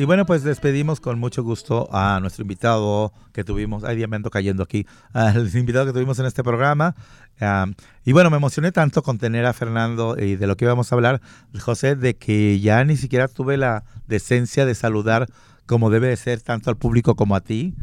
[0.09, 4.31] bueno, pues despedimos con mucho gusto a nuestro invitado que tuvimos, ay, ya me ando
[4.31, 6.95] cayendo aquí, al invitado que tuvimos en este programa.
[7.39, 10.91] Am, y bueno, me emocioné tanto con tener a Fernando y de lo que íbamos
[10.91, 11.21] a hablar,
[11.59, 15.27] José, de que ya ni siquiera tuve la decencia de saludar
[15.67, 17.75] como debe de ser tanto al público como a ti.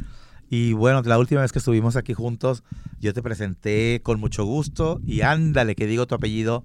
[0.50, 2.64] Y bueno, la última vez que estuvimos aquí juntos,
[2.98, 6.64] yo te presenté con mucho gusto y ándale, que digo tu apellido,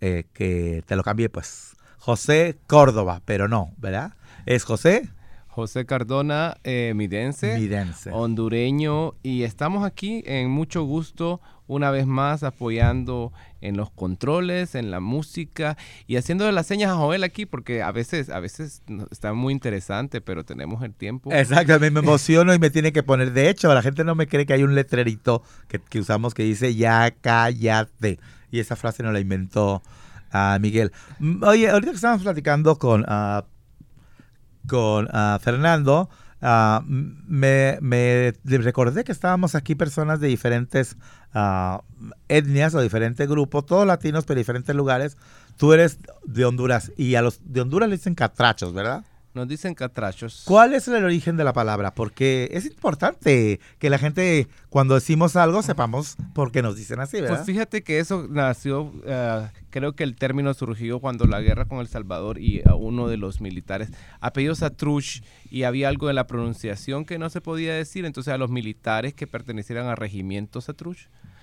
[0.00, 1.76] eh, que te lo cambié, pues.
[1.96, 4.14] José Córdoba, pero no, ¿verdad?
[4.46, 5.08] Es José
[5.54, 8.10] José Cardona, eh, midense, Mirense.
[8.10, 14.90] hondureño, y estamos aquí en mucho gusto una vez más apoyando en los controles, en
[14.90, 15.76] la música
[16.08, 18.82] y haciendo las señas a Joel aquí porque a veces, a veces
[19.12, 21.30] está muy interesante, pero tenemos el tiempo.
[21.30, 23.32] Exactamente, me emociono y me tiene que poner.
[23.32, 26.42] De hecho, la gente no me cree que hay un letrerito que, que usamos que
[26.42, 28.18] dice ya cállate.
[28.50, 29.82] Y esa frase no la inventó
[30.32, 30.90] ah, Miguel.
[31.20, 33.44] Mm, Oye, ahorita que estamos platicando con, ah,
[34.66, 36.08] con ah, Fernando,
[36.42, 40.96] ah, me, me recordé que estábamos aquí personas de diferentes
[41.32, 41.82] ah,
[42.28, 45.16] etnias o diferentes grupos, todos latinos, pero diferentes lugares.
[45.56, 49.04] Tú eres de Honduras y a los de Honduras le dicen catrachos, ¿verdad?
[49.34, 50.44] Nos dicen catrachos.
[50.46, 51.92] ¿Cuál es el origen de la palabra?
[51.92, 57.20] Porque es importante que la gente, cuando decimos algo, sepamos por qué nos dicen así,
[57.20, 57.38] ¿verdad?
[57.38, 61.80] Pues fíjate que eso nació, eh, creo que el término surgió cuando la guerra con
[61.80, 66.28] El Salvador y a uno de los militares apellido Satruch y había algo en la
[66.28, 70.60] pronunciación que no se podía decir, entonces a los militares que pertenecieran al regimiento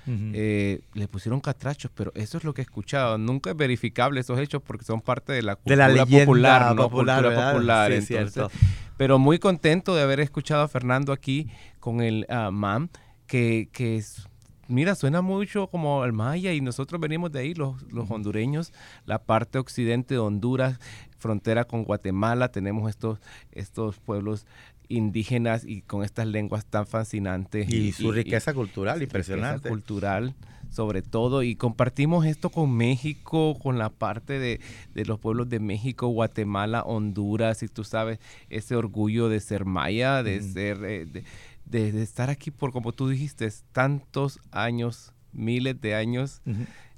[0.07, 3.17] Eh, le pusieron catrachos, pero eso es lo que he escuchado.
[3.17, 6.89] Nunca es verificable esos hechos porque son parte de la De cultura la popular, ¿no?
[6.89, 7.91] popular, cultura popular.
[7.91, 8.51] Sí, entonces, cierto.
[8.97, 11.47] pero muy contento de haber escuchado a Fernando aquí
[11.79, 12.89] con el ah, MAM,
[13.27, 14.27] que, que es-
[14.67, 18.71] mira, suena mucho como el maya y nosotros venimos de ahí, los, los hondureños,
[19.05, 20.79] la parte occidente de Honduras,
[21.19, 23.19] frontera con Guatemala, tenemos estos,
[23.51, 24.45] estos pueblos
[24.91, 27.69] indígenas y con estas lenguas tan fascinantes.
[27.71, 29.69] y su riqueza cultural, riqueza impresionante.
[29.69, 30.35] cultural
[30.69, 34.61] sobre todo y compartimos esto con México, con la parte de,
[34.93, 38.19] de los pueblos de México, Guatemala, Honduras y tú sabes
[38.49, 41.23] ese orgullo de ser maya, de ser eh, de,
[41.65, 46.41] de- de estar aquí por como tú dijiste tantos años, miles de años.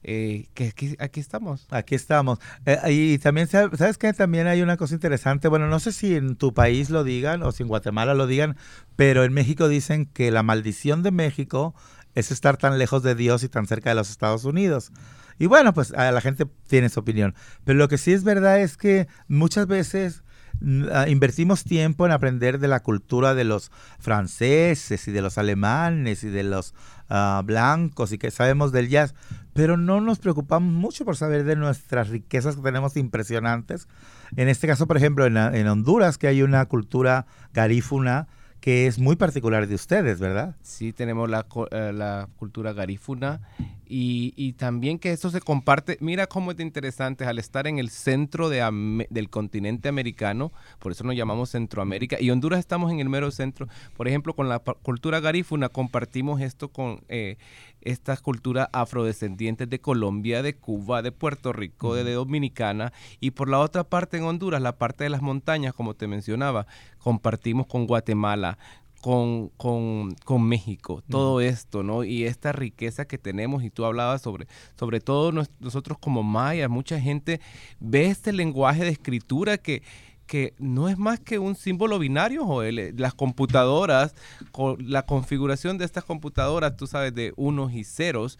[0.03, 1.67] Eh, que aquí, estamos.
[1.71, 2.39] Aquí estamos.
[2.65, 5.47] Eh, y también, sab- ¿sabes que También hay una cosa interesante.
[5.47, 8.57] Bueno, no sé si en tu país lo digan o si en Guatemala lo digan,
[8.95, 11.73] pero en México dicen que la maldición de México
[12.15, 14.91] es estar tan lejos de Dios y tan cerca de los Estados Unidos.
[15.39, 17.33] Y bueno, pues la gente tiene su opinión.
[17.63, 20.22] Pero lo que sí es verdad es que muchas veces
[20.61, 26.29] invertimos tiempo en aprender de la cultura de los franceses y de los alemanes y
[26.29, 26.73] de los
[27.09, 29.13] ah, blancos y que sabemos del jazz,
[29.53, 33.87] pero no nos preocupamos mucho por saber de nuestras riquezas que tenemos impresionantes.
[34.35, 38.27] En este caso, por ejemplo, en, en Honduras, que hay una cultura garífuna
[38.63, 40.55] que es muy particular de ustedes, ¿verdad?
[40.61, 43.41] Sí, tenemos la, eh, la cultura garífuna
[43.85, 45.97] y, y también que eso se comparte.
[45.99, 48.61] Mira cómo es interesante al estar en el centro de
[49.09, 53.67] del continente americano, por eso nos llamamos Centroamérica, y Honduras estamos en el mero centro.
[53.97, 57.35] Por ejemplo, con la cultura garífuna compartimos esto con eh,
[57.83, 63.49] estas culturas afrodescendientes de Colombia, de Cuba, de Puerto Rico, de, de Dominicana, y por
[63.49, 66.65] la otra parte en Honduras, la parte de las montañas, como te mencionaba,
[66.99, 68.57] compartimos con Guatemala,
[69.01, 72.05] con, con, con México, todo esto, ¿no?
[72.05, 74.47] Y esta riqueza que tenemos, y tú hablabas sobre,
[74.79, 77.41] sobre todo nos- nosotros como mayas, mucha gente
[77.81, 79.83] ve este lenguaje de escritura que,
[80.25, 82.79] que no es más que un símbolo binario, Joel.
[82.79, 84.15] Eh, Las computadoras,
[84.51, 88.39] con la configuración de estas computadoras, tú sabes, de unos y ceros,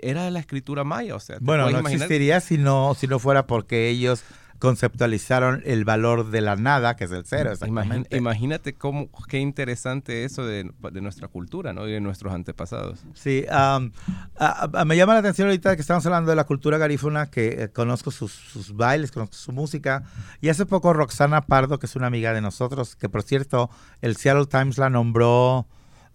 [0.00, 3.46] era la escritura maya, o sea, Bueno, no imaginar- existiría si no, si no fuera
[3.46, 4.22] porque ellos
[4.58, 8.16] conceptualizaron el valor de la nada, que es el cero, exactamente.
[8.16, 11.86] imagínate cómo, qué interesante eso de, de nuestra cultura, ¿no?
[11.86, 13.00] Y de nuestros antepasados.
[13.14, 13.92] Sí, am,
[14.38, 17.48] a- a- me llama la atención ahorita que estamos hablando de la cultura garífuna, que
[17.64, 20.02] eh, conozco sus, sus bailes, conozco su música.
[20.40, 24.16] Y hace poco Roxana Pardo, que es una amiga de nosotros, que por cierto, el
[24.16, 25.66] Seattle Times la nombró,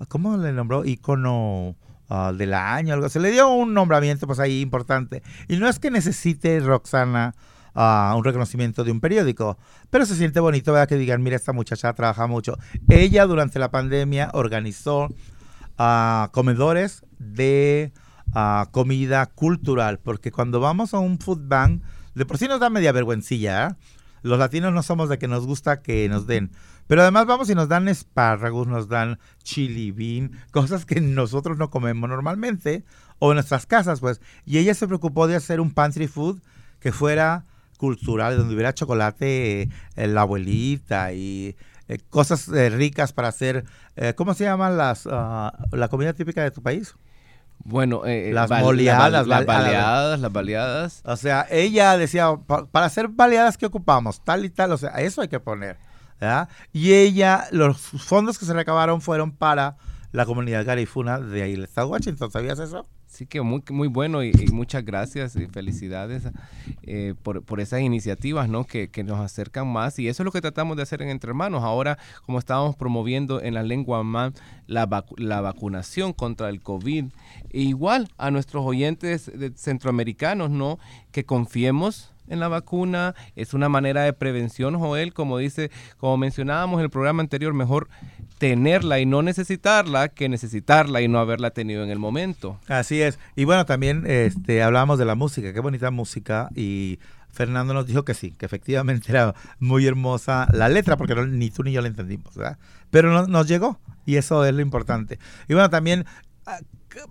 [0.10, 0.84] ¿cómo le nombró?
[0.86, 1.76] Ícono
[2.10, 3.08] ah, del año, algo.
[3.10, 5.24] Se le dio un nombramiento pues ahí importante.
[5.48, 7.34] Y no es que necesite Roxana
[7.74, 9.58] ah, un reconocimiento de un periódico,
[9.90, 10.88] pero se siente bonito ¿verdad?
[10.88, 12.58] que digan, mira, esta muchacha trabaja mucho.
[12.90, 15.10] Ella durante la pandemia organizó
[15.78, 17.92] a comedores de
[18.34, 21.84] ah, comida cultural, porque cuando vamos a un food bank,
[22.16, 23.76] de por sí nos da media vergüencilla, ¿eh?
[24.24, 26.52] Los latinos no somos de que nos gusta que nos den.
[26.88, 31.70] Pero además vamos y nos dan espárragos, nos dan chili bean, cosas que nosotros no
[31.70, 32.86] comemos normalmente,
[33.20, 34.22] o en nuestras casas, pues.
[34.46, 36.42] Y ella se preocupó de hacer un pantry food
[36.80, 37.46] que fuera
[37.88, 39.64] cultural, donde hubiera chocolate,
[39.98, 41.58] eh, la abuelita y
[41.90, 43.66] eh, cosas eh, ricas para hacer,
[44.16, 46.96] ¿cómo se llaman las, ah, la comida típica de tu país?
[47.66, 51.02] Bueno, eh, Las bal- la moleadas, bal- las bal- baleadas, las baleadas.
[51.06, 54.92] O sea, ella decía, "Pa- para hacer baleadas que ocupamos, tal y tal, o sea,
[55.02, 55.76] eso hay que poner.
[56.22, 56.48] ¿verdad?
[56.72, 59.76] Y ella, los fondos que se recabaron fueron para
[60.14, 62.32] la comunidad garifuna de ahí, el estado de Washington.
[62.32, 62.86] ¿Sabías eso?
[63.08, 66.24] Sí que muy, muy bueno y, muchas gracias y felicidades
[66.84, 68.64] eh, por, por esas iniciativas ¿no?
[68.64, 71.30] que, que nos acercan más y eso es lo que tratamos de hacer en Entre
[71.30, 71.64] Hermanos.
[71.64, 74.34] Ahora, como estábamos promoviendo en la lengua MAN
[74.66, 77.06] la, vacu- la vacunación contra el COVID,
[77.52, 80.80] e igual a nuestros oyentes de- centroamericanos, ¿no?
[81.12, 86.80] que confiemos en la vacuna, es una manera de prevención, Joel, como dice, como mencionábamos
[86.80, 87.90] en el programa anterior, mejor
[88.44, 92.60] tenerla y no necesitarla que necesitarla y no haberla tenido en el momento.
[92.68, 93.18] Así es.
[93.38, 96.50] Y bueno, también este, hablábamos de la música, qué bonita música.
[96.54, 97.00] Y
[97.32, 101.64] Fernando nos dijo que sí, que efectivamente era muy hermosa la letra, porque ni tú
[101.64, 102.58] ni yo la entendimos, ¿verdad?
[102.92, 105.20] Pero no- nos llegó y eso es lo importante.
[105.48, 106.04] Y bueno, también
[106.46, 106.60] ah,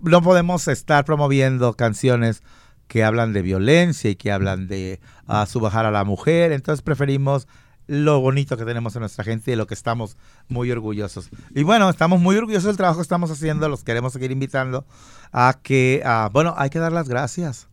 [0.03, 2.43] no podemos estar promoviendo canciones
[2.87, 7.47] que hablan de violencia y que hablan de ah, subajar a la mujer, entonces preferimos
[7.87, 10.17] lo bonito que tenemos en nuestra gente y de lo que estamos
[10.47, 11.29] muy orgullosos.
[11.53, 14.85] Y bueno, estamos muy orgullosos del trabajo que estamos haciendo, los queremos seguir invitando
[15.31, 17.67] a que, ah, bueno, hay que dar las gracias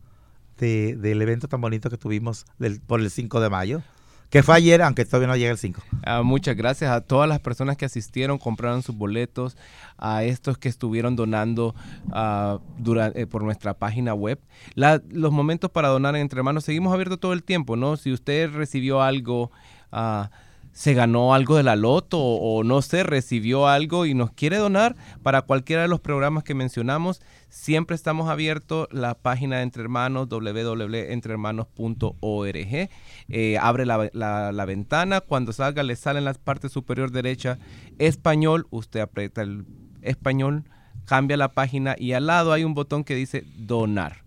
[0.57, 2.45] de- del evento tan bonito que tuvimos
[2.87, 3.81] por el 5 de mayo,
[4.29, 5.81] que fue ayer, aunque todavía no llega el 5.
[6.03, 9.57] Ah, muchas gracias a todas las personas que asistieron, compraron sus boletos,
[9.97, 11.75] a estos que estuvieron donando
[12.15, 14.39] eh, por nuestra página web.
[14.75, 17.97] Los momentos para donar en entre manos seguimos abiertos todo el tiempo, ¿no?
[17.97, 19.51] Si usted recibió algo,
[19.91, 20.29] ah,
[20.73, 24.95] se ganó algo de la loto o, no sé, recibió algo y nos quiere donar
[25.21, 28.87] para cualquiera de los programas que mencionamos, siempre estamos abiertos.
[28.91, 32.89] La página de Entre Hermanos, www.entrehermanos.org.
[33.29, 37.57] Eh, abre la, la- la ventana, cuando salga le sale en la parte superior derecha
[37.99, 39.65] español, usted aprieta el
[40.01, 40.63] español,
[41.05, 44.23] cambia la página y al lado hay un botón que dice donar.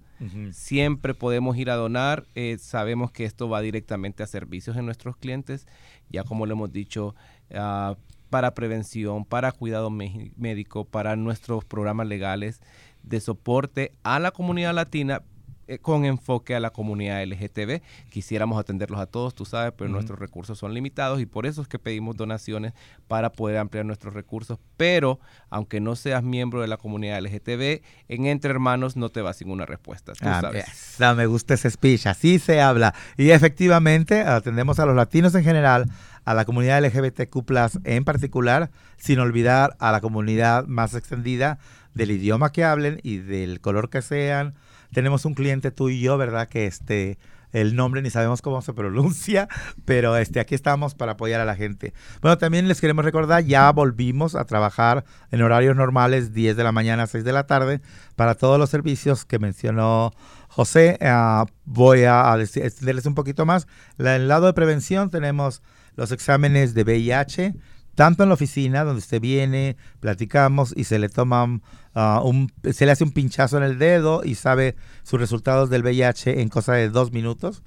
[0.52, 2.26] Siempre podemos ir a donar.
[2.34, 5.66] eh, sabemos que esto va directamente a servicios en nuestros clientes.
[6.10, 7.14] Ya como lo hemos dicho,
[7.54, 7.96] ah,
[8.30, 12.60] para prevención, para cuidado médico, para nuestros programas legales
[13.02, 15.22] de soporte a la comunidad latina
[15.66, 17.80] eh, con enfoque a la comunidad LGTB.
[18.10, 21.68] Quisiéramos atenderlos a todos, tú sabes, pero nuestros recursos son limitados y por eso es
[21.68, 22.72] que pedimos donaciones
[23.08, 24.58] para poder ampliar nuestros recursos.
[24.76, 29.32] Pero aunque no seas miembro de la comunidad LGTB, en Entre Hermanos no te va
[29.32, 30.12] sin una respuesta.
[30.12, 30.66] Tú Ah, sabes.
[30.68, 32.94] esa, me gusta ese speech, así se habla.
[33.16, 35.86] Y efectivamente atendemos a los latinos en general,
[36.24, 37.36] a la comunidad LGBTQ
[37.84, 41.58] en particular, sin olvidar a la comunidad más extendida
[41.94, 44.54] del idioma que hablen y del color que sean.
[44.94, 46.48] Tenemos un cliente tú y yo, ¿verdad?
[46.48, 47.18] Que este
[47.54, 49.48] el nombre ni sabemos cómo se pronuncia,
[49.84, 51.94] pero este aquí estamos para apoyar a la gente.
[52.20, 56.72] Bueno, también les queremos recordar, ya volvimos a trabajar en horarios normales, 10 de la
[56.72, 57.80] mañana a 6 de la tarde,
[58.16, 60.12] para todos los servicios que mencionó
[60.48, 60.98] José.
[61.00, 63.68] Ah, voy a, extenderles un poquito más.
[63.98, 65.62] En el lado de prevención tenemos
[65.94, 67.54] los exámenes de VIH,
[67.94, 71.62] tanto en la oficina donde usted viene, platicamos y se le toman
[71.94, 75.82] ah, un, se le hace un pinchazo en el dedo y sabe sus resultados del
[75.82, 77.62] VIH en cosa de dos minutos.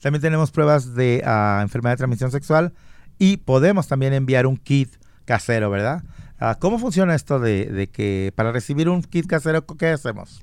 [0.00, 2.72] También tenemos pruebas de ah, enfermedad de transmisión sexual
[3.18, 6.02] y podemos también enviar un kit casero, ¿verdad?
[6.38, 10.42] Ah, ¿Cómo funciona esto de, de que para recibir un kit casero, qué hacemos?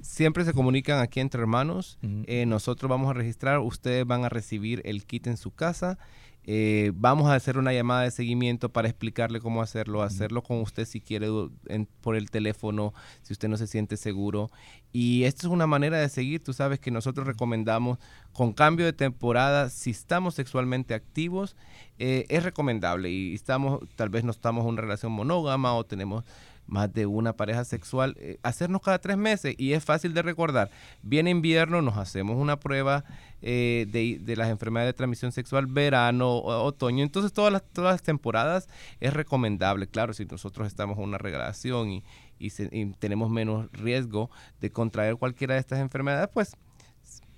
[0.00, 1.98] Siempre se comunican aquí entre hermanos.
[2.26, 5.98] Eh, nosotros vamos a registrar, ustedes van a recibir el kit en su casa
[6.46, 10.84] Eh, vamos a hacer una llamada de seguimiento para explicarle cómo hacerlo, hacerlo con usted
[10.84, 11.28] si quiere
[11.68, 12.92] en- por el teléfono,
[13.22, 14.50] si usted no se siente seguro.
[14.92, 17.98] Y esto es una manera de seguir, tú sabes que nosotros recomendamos
[18.32, 21.56] con cambio de temporada, si estamos sexualmente activos,
[21.98, 23.10] eh, es recomendable.
[23.10, 26.24] Y estamos, tal vez no estamos en una relación monógama o tenemos
[26.66, 30.70] más de una pareja sexual, eh, hacernos cada tres meses y es fácil de recordar.
[31.02, 33.04] Viene invierno, nos hacemos una prueba
[33.42, 38.02] eh, de, de las enfermedades de transmisión sexual, verano, otoño, entonces todas las, todas las
[38.02, 38.68] temporadas
[39.00, 39.86] es recomendable.
[39.86, 42.04] Claro, si nosotros estamos en una relación y,
[42.38, 46.56] y se- y tenemos menos riesgo de contraer cualquiera de estas enfermedades, pues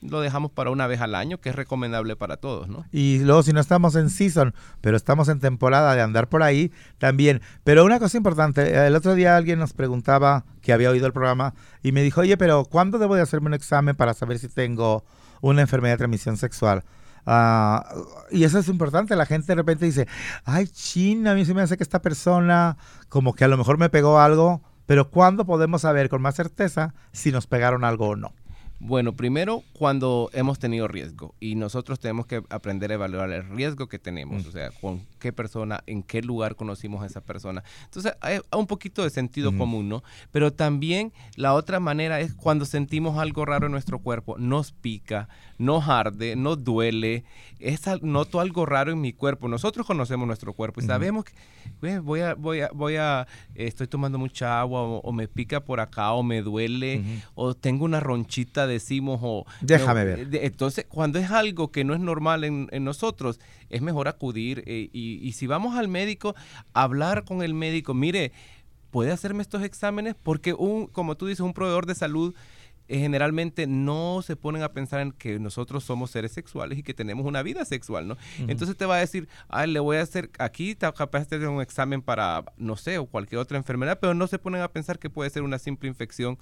[0.03, 2.85] lo dejamos para una vez al año, que es recomendable para todos, ¿no?
[2.93, 6.73] Y luego si no estamos en season, pero estamos en temporada de andar por ahí,
[6.99, 7.41] también.
[7.65, 11.55] Pero una cosa importante, el otro día alguien nos preguntaba que había oído el programa
[11.83, 15.05] y me dijo, oye, pero ¿cuándo debo de hacerme un examen para saber si tengo
[15.41, 16.85] una enfermedad de transmisión sexual?
[17.29, 17.85] Ah,
[18.31, 20.07] y eso es importante, la gente de repente dice,
[20.45, 22.77] ay, China, a mí se me hace que esta persona
[23.09, 26.95] como que a lo mejor me pegó algo, pero ¿cuándo podemos saber con más certeza
[27.11, 28.33] si nos pegaron algo o no?
[28.79, 33.89] Bueno, primero cuando hemos tenido riesgo y nosotros tenemos que aprender a evaluar el riesgo
[33.89, 34.49] que tenemos, Mm.
[34.49, 37.65] o sea, con qué persona, en qué lugar conocimos a esa persona.
[37.85, 39.59] Entonces, hay un poquito de sentido Ujú.
[39.59, 40.03] común, ¿no?
[40.31, 45.29] Pero también la otra manera es cuando sentimos algo raro en nuestro cuerpo, nos pica,
[45.57, 47.25] nos arde, nos duele,
[47.59, 49.49] es, noto algo raro en mi cuerpo.
[49.49, 51.33] Nosotros conocemos nuestro cuerpo y sabemos que
[51.81, 55.29] "Ve, voy a, voy a, voy a, eh, estoy tomando mucha agua o, o me
[55.29, 57.03] pica por acá o me duele
[57.35, 59.45] o tengo una ronchita, decimos, o...
[59.61, 60.29] Déjame no, ver.
[60.45, 63.41] entonces, cuando es algo que no es normal en, en nosotros,
[63.71, 66.35] es mejor acudir eh, y, y si vamos al médico,
[66.73, 68.33] hablar con el médico, mire,
[68.91, 70.15] ¿puede hacerme estos exámenes?
[70.23, 72.35] Porque un, como tú dices, un proveedor de salud
[72.89, 76.95] eh, generalmente no se ponen a pensar en que nosotros somos seres sexuales y que
[76.95, 78.17] tenemos una vida sexual, ¿no?
[78.47, 81.49] Entonces te va a decir, ay, le voy a hacer, aquí está capaz de hacer
[81.49, 85.01] un examen para, no sé, o cualquier otra enfermedad, pero no se ponen a pensar
[85.01, 86.39] que puede ser una simple infección.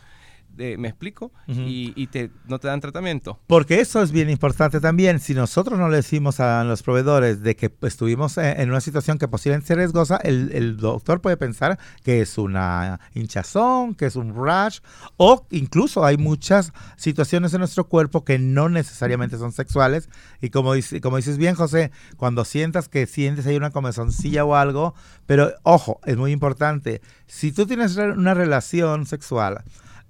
[0.49, 1.33] De, ¿Me explico?
[1.49, 3.41] Y, y te, no te dan tratamiento.
[3.49, 5.19] Porque eso es bien importante también.
[5.19, 9.19] Si nosotros no le decimos a los proveedores de que estuvimos en en una situación
[9.19, 14.15] que posiblemente sea riesgosa, el, el doctor puede pensar que es una hinchazón, que es
[14.15, 14.79] un rash,
[15.17, 20.09] o incluso hay muchas situaciones en nuestro cuerpo que no necesariamente son sexuales.
[20.41, 24.55] Y como, dice- como dices bien, José, cuando sientas que sientes ahí una comezoncilla o
[24.55, 24.95] algo,
[25.27, 27.01] pero ojo, es muy importante.
[27.27, 29.65] Si tú tienes una relación sexual,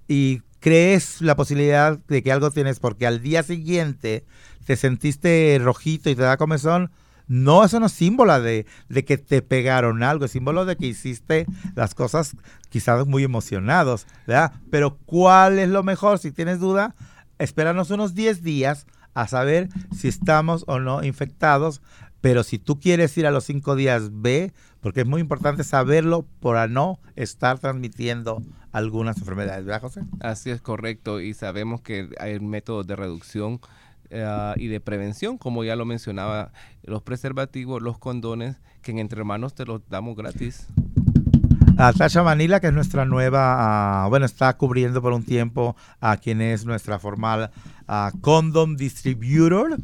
[0.07, 4.25] y crees la posibilidad de que algo tienes porque al día siguiente
[4.65, 6.91] te sentiste rojito y te da comezón,
[7.27, 10.87] no, eso no es símbolo de, de que te pegaron algo, es símbolo de que
[10.87, 11.45] hiciste
[11.75, 12.35] las cosas
[12.69, 14.53] quizás muy emocionados, ¿verdad?
[14.69, 16.19] Pero ¿cuál es lo mejor?
[16.19, 16.95] Si tienes duda,
[17.39, 21.81] espéranos unos 10 días a saber si estamos o no infectados,
[22.21, 24.51] pero si tú quieres ir a los 5 días, ve,
[24.85, 30.03] porque es muy importante saberlo para no estar transmitiendo algunas enfermedades, ¿verdad, José?
[30.19, 33.59] Así es correcto y sabemos que hay métodos de reducción
[34.11, 36.51] eh, y de prevención, como ya lo mencionaba,
[36.83, 40.67] los preservativos, los condones, que en Entre Hermanos te los damos gratis.
[41.79, 46.17] A Tasha Manila, que es nuestra nueva, ah, bueno, está cubriendo por un tiempo a
[46.17, 47.49] quien es nuestra formal
[47.87, 49.77] ah, Condom Distributor.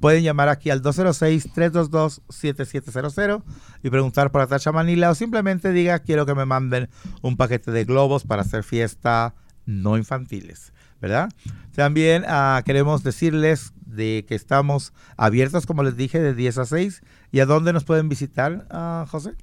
[0.00, 3.44] Pueden llamar aquí al 206-322-7700
[3.82, 6.88] y preguntar por Tasha Manila o simplemente diga quiero que me manden
[7.22, 9.34] un paquete de globos para hacer fiesta
[9.66, 11.30] no infantiles, ¿verdad?
[11.74, 17.02] También ah, queremos decirles de que estamos abiertos, como les dije, de 10 a 6.
[17.32, 19.34] ¿Y a dónde nos pueden visitar, ah, José?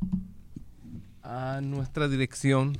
[1.24, 2.78] A nuestra dirección,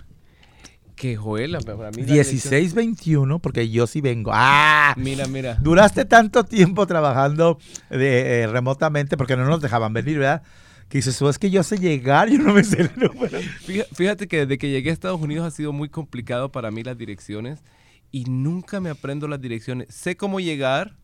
[0.98, 2.16] que Joel, para mí la dirección-
[2.52, 4.32] 1621, porque yo sí vengo.
[4.34, 4.94] ¡Ah!
[4.98, 5.56] Mira, mira.
[5.62, 10.42] Duraste tanto tiempo trabajando de, eh, remotamente porque no nos dejaban venir, ¿verdad?
[10.90, 13.40] Que dices, "Oh, es que yo sé llegar, yo no me sé el número.
[13.94, 16.98] Fíjate que desde que llegué a Estados Unidos ha sido muy complicado para mí las
[16.98, 17.64] direcciones
[18.12, 19.94] y nunca me aprendo las direcciones.
[19.94, 20.96] Sé cómo llegar,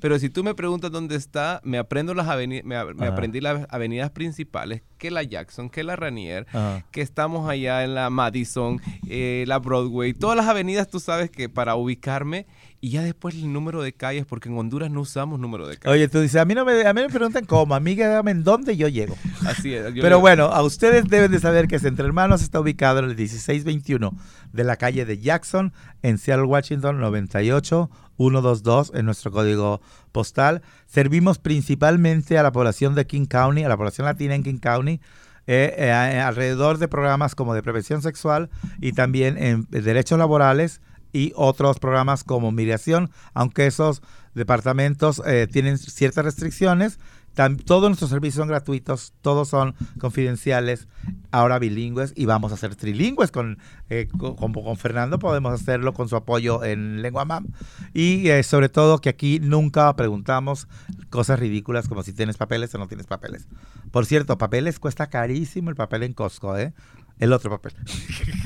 [0.00, 2.76] pero si tú me preguntas dónde está, me aprendo las avenidas, me,
[3.06, 6.84] aprendí las avenidas principales, que la Jackson, que la Ranier, Ajá.
[6.90, 11.48] que estamos allá en la Madison, eh, la Broadway, todas las avenidas tú sabes que
[11.48, 12.46] para ubicarme
[12.80, 15.96] y ya después el número de calles, porque en Honduras no usamos número de calles.
[15.96, 18.30] Oye, tú dices, a mí no me, a mí me preguntan cómo, a mí dígame
[18.30, 19.16] en dónde yo llego.
[19.46, 19.92] Así es.
[20.00, 24.12] Pero bueno, a ustedes deben de saber que Entre Hermanos está ubicado en el 1621
[24.52, 25.72] de la calle de Jackson,
[26.02, 29.80] en Seattle, Washington, 98122 en nuestro código
[30.12, 30.62] postal.
[30.86, 35.00] Servimos principalmente a la población de King County, a la población latina en King County.
[35.46, 38.50] eh, eh, alrededor de programas como de prevención sexual
[38.82, 40.82] y también en derechos laborales
[41.12, 44.02] y otros programas como migración, aunque esos
[44.34, 46.98] departamentos eh, tienen ciertas restricciones,
[47.38, 50.88] Tam- todos nuestros servicios son gratuitos, todos son confidenciales,
[51.30, 53.58] ahora bilingües y vamos a ser trilingües con,
[53.90, 57.46] eh, co- con, Fernando, podemos hacerlo con su apoyo en Lengua Mam.
[57.94, 60.66] Y eh, sobre todo que aquí nunca preguntamos
[61.10, 63.46] cosas ridículas como si tienes papeles o no tienes papeles.
[63.92, 66.72] Por cierto, papeles cuesta carísimo el papel en Costco, ¿eh?
[67.20, 67.72] El otro papel.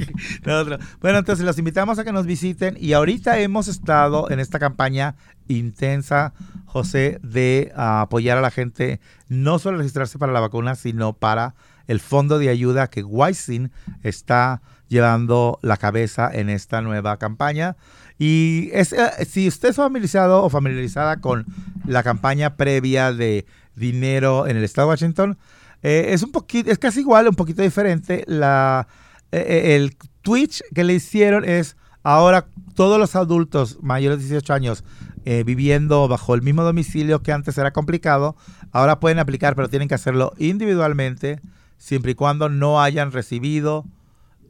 [1.00, 5.14] Bueno, entonces los invitamos a que nos visiten y ahorita hemos estado en esta campaña
[5.48, 6.32] intensa,
[6.66, 11.54] José, de ah, apoyar a la gente, no solo registrarse para la vacuna, sino para
[11.86, 13.70] el fondo de ayuda que Wisin
[14.02, 17.76] está llevando la cabeza en esta nueva campaña.
[18.18, 21.46] Y es, eh, si usted es familiarizado o familiarizada con
[21.86, 25.38] la campaña previa de dinero en el estado de Washington,
[25.82, 28.24] eh, es un poquito, es casi igual, un poquito diferente.
[28.26, 28.86] La,
[29.32, 34.84] eh, el Twitch que le hicieron es ahora todos los adultos mayores de 18 años
[35.24, 38.36] eh, viviendo bajo el mismo domicilio que antes era complicado,
[38.72, 41.40] ahora pueden aplicar, pero tienen que hacerlo individualmente,
[41.78, 43.84] siempre y cuando no hayan recibido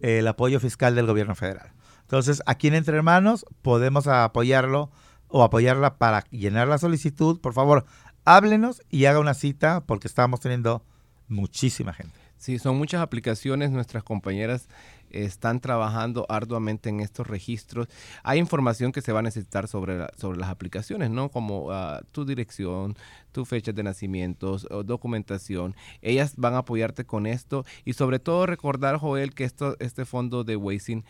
[0.01, 1.73] eh, el apoyo fiscal del gobierno federal.
[2.03, 4.91] Entonces, aquí en Entre Hermanos podemos apoyarlo
[5.29, 7.41] o apoyarla para llenar la solicitud.
[7.41, 7.87] Por favor,
[8.25, 10.85] háblenos y haga una cita porque estamos teniendo
[11.29, 12.22] muchísima gente.
[12.43, 13.71] Sí, son muchas aplicaciones.
[13.71, 14.69] Nuestras compañeras
[15.11, 17.87] están trabajando arduamente en estos registros.
[18.25, 21.29] Hay información que se va a necesitar sobre, sobre las aplicaciones, ¿no?
[21.29, 22.97] Como ah, tu dirección,
[23.31, 25.77] tu fecha de nacimientos, o documentación.
[26.01, 30.43] Ellas van a apoyarte con esto y sobre todo recordar, Joel, que esto, este fondo
[30.43, 31.05] de Wacing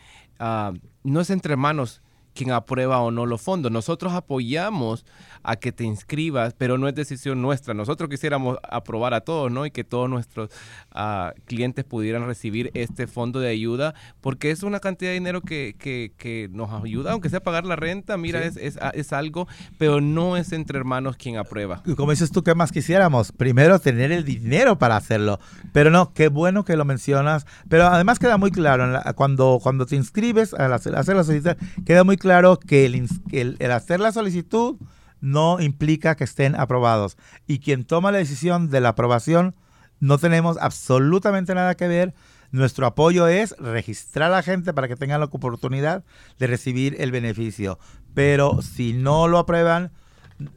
[1.03, 2.03] no es entre manos
[2.33, 3.71] quien aprueba o no los fondos.
[3.71, 5.05] Nosotros apoyamos
[5.43, 7.73] a que te inscribas, pero no es decisión nuestra.
[7.73, 9.65] Nosotros quisiéramos aprobar a todos, ¿no?
[9.65, 10.49] Y que todos nuestros
[10.91, 15.75] ah, clientes pudieran recibir este fondo de ayuda, porque es una cantidad de dinero que,
[15.77, 18.47] que- que nos ayuda, aunque sea pagar la renta, mira, Sí.
[18.61, 21.81] es, es, es algo, pero no es entre hermanos quien aprueba.
[21.85, 23.31] Y como dices tú, ¿qué más quisiéramos?
[23.31, 25.39] Primero tener el dinero para hacerlo.
[25.73, 27.45] Pero no, qué bueno que lo mencionas.
[27.69, 31.55] Pero además queda muy claro, la- cuando, cuando te inscribes al hacer, hacer la solicitud,
[31.85, 34.77] queda muy claro que el, hacer la solicitud
[35.19, 37.17] no implica que estén aprobados.
[37.47, 39.55] Y quien toma la decisión de la aprobación,
[39.99, 42.13] no tenemos absolutamente nada que ver.
[42.51, 46.05] Nuestro apoyo es registrar a la gente para que tengan la oportunidad
[46.39, 47.77] de recibir el beneficio.
[48.13, 49.91] Pero si no lo aprueban,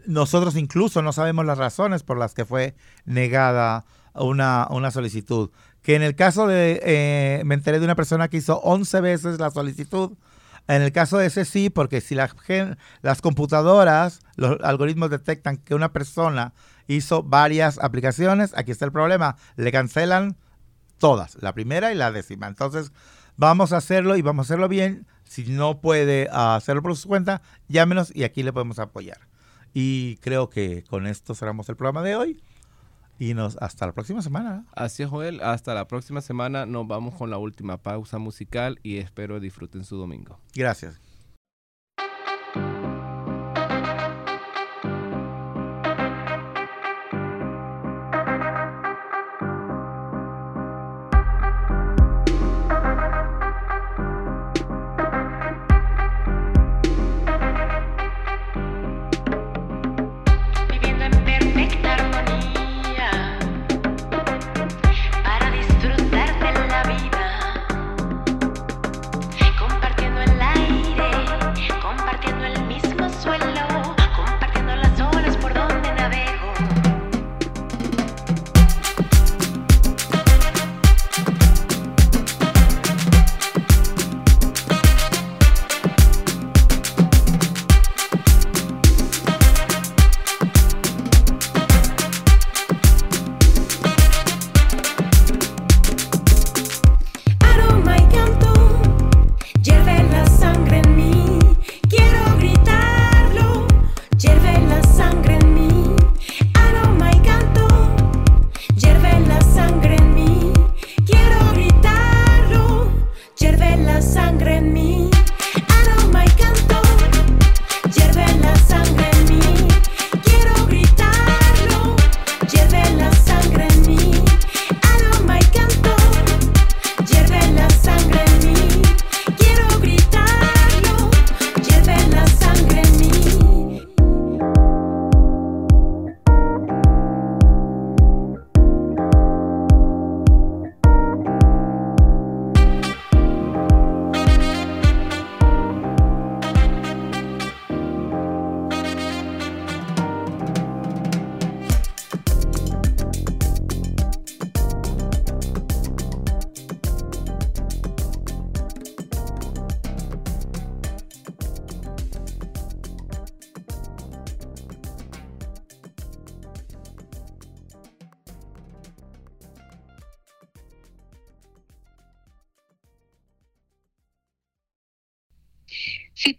[0.06, 5.50] nosotros incluso no sabemos las razones por las que fue negada una, una solicitud.
[5.82, 9.40] Que en el caso de, eh, me enteré de una persona que hizo 11 veces
[9.40, 10.12] la solicitud.
[10.68, 12.28] En el caso de ese sí, porque si la
[13.02, 16.54] las computadoras, los algoritmos detectan que una persona
[16.88, 20.36] hizo varias aplicaciones, aquí está el problema, le cancelan
[20.98, 22.48] todas, la primera y la décima.
[22.48, 22.92] Entonces,
[23.36, 25.06] vamos a hacerlo y vamos a hacerlo bien.
[25.24, 29.18] Si no puede ah, hacerlo por su cuenta, llámenos y aquí le podemos apoyar.
[29.74, 32.42] Y creo que con esto cerramos el programa de hoy.
[33.18, 34.66] Y nos hasta la próxima semana.
[34.74, 35.40] Así es, Joel.
[35.42, 36.66] Hasta la próxima semana.
[36.66, 40.38] Nos vamos con la última pausa musical y espero disfruten su domingo.
[40.54, 41.00] Gracias.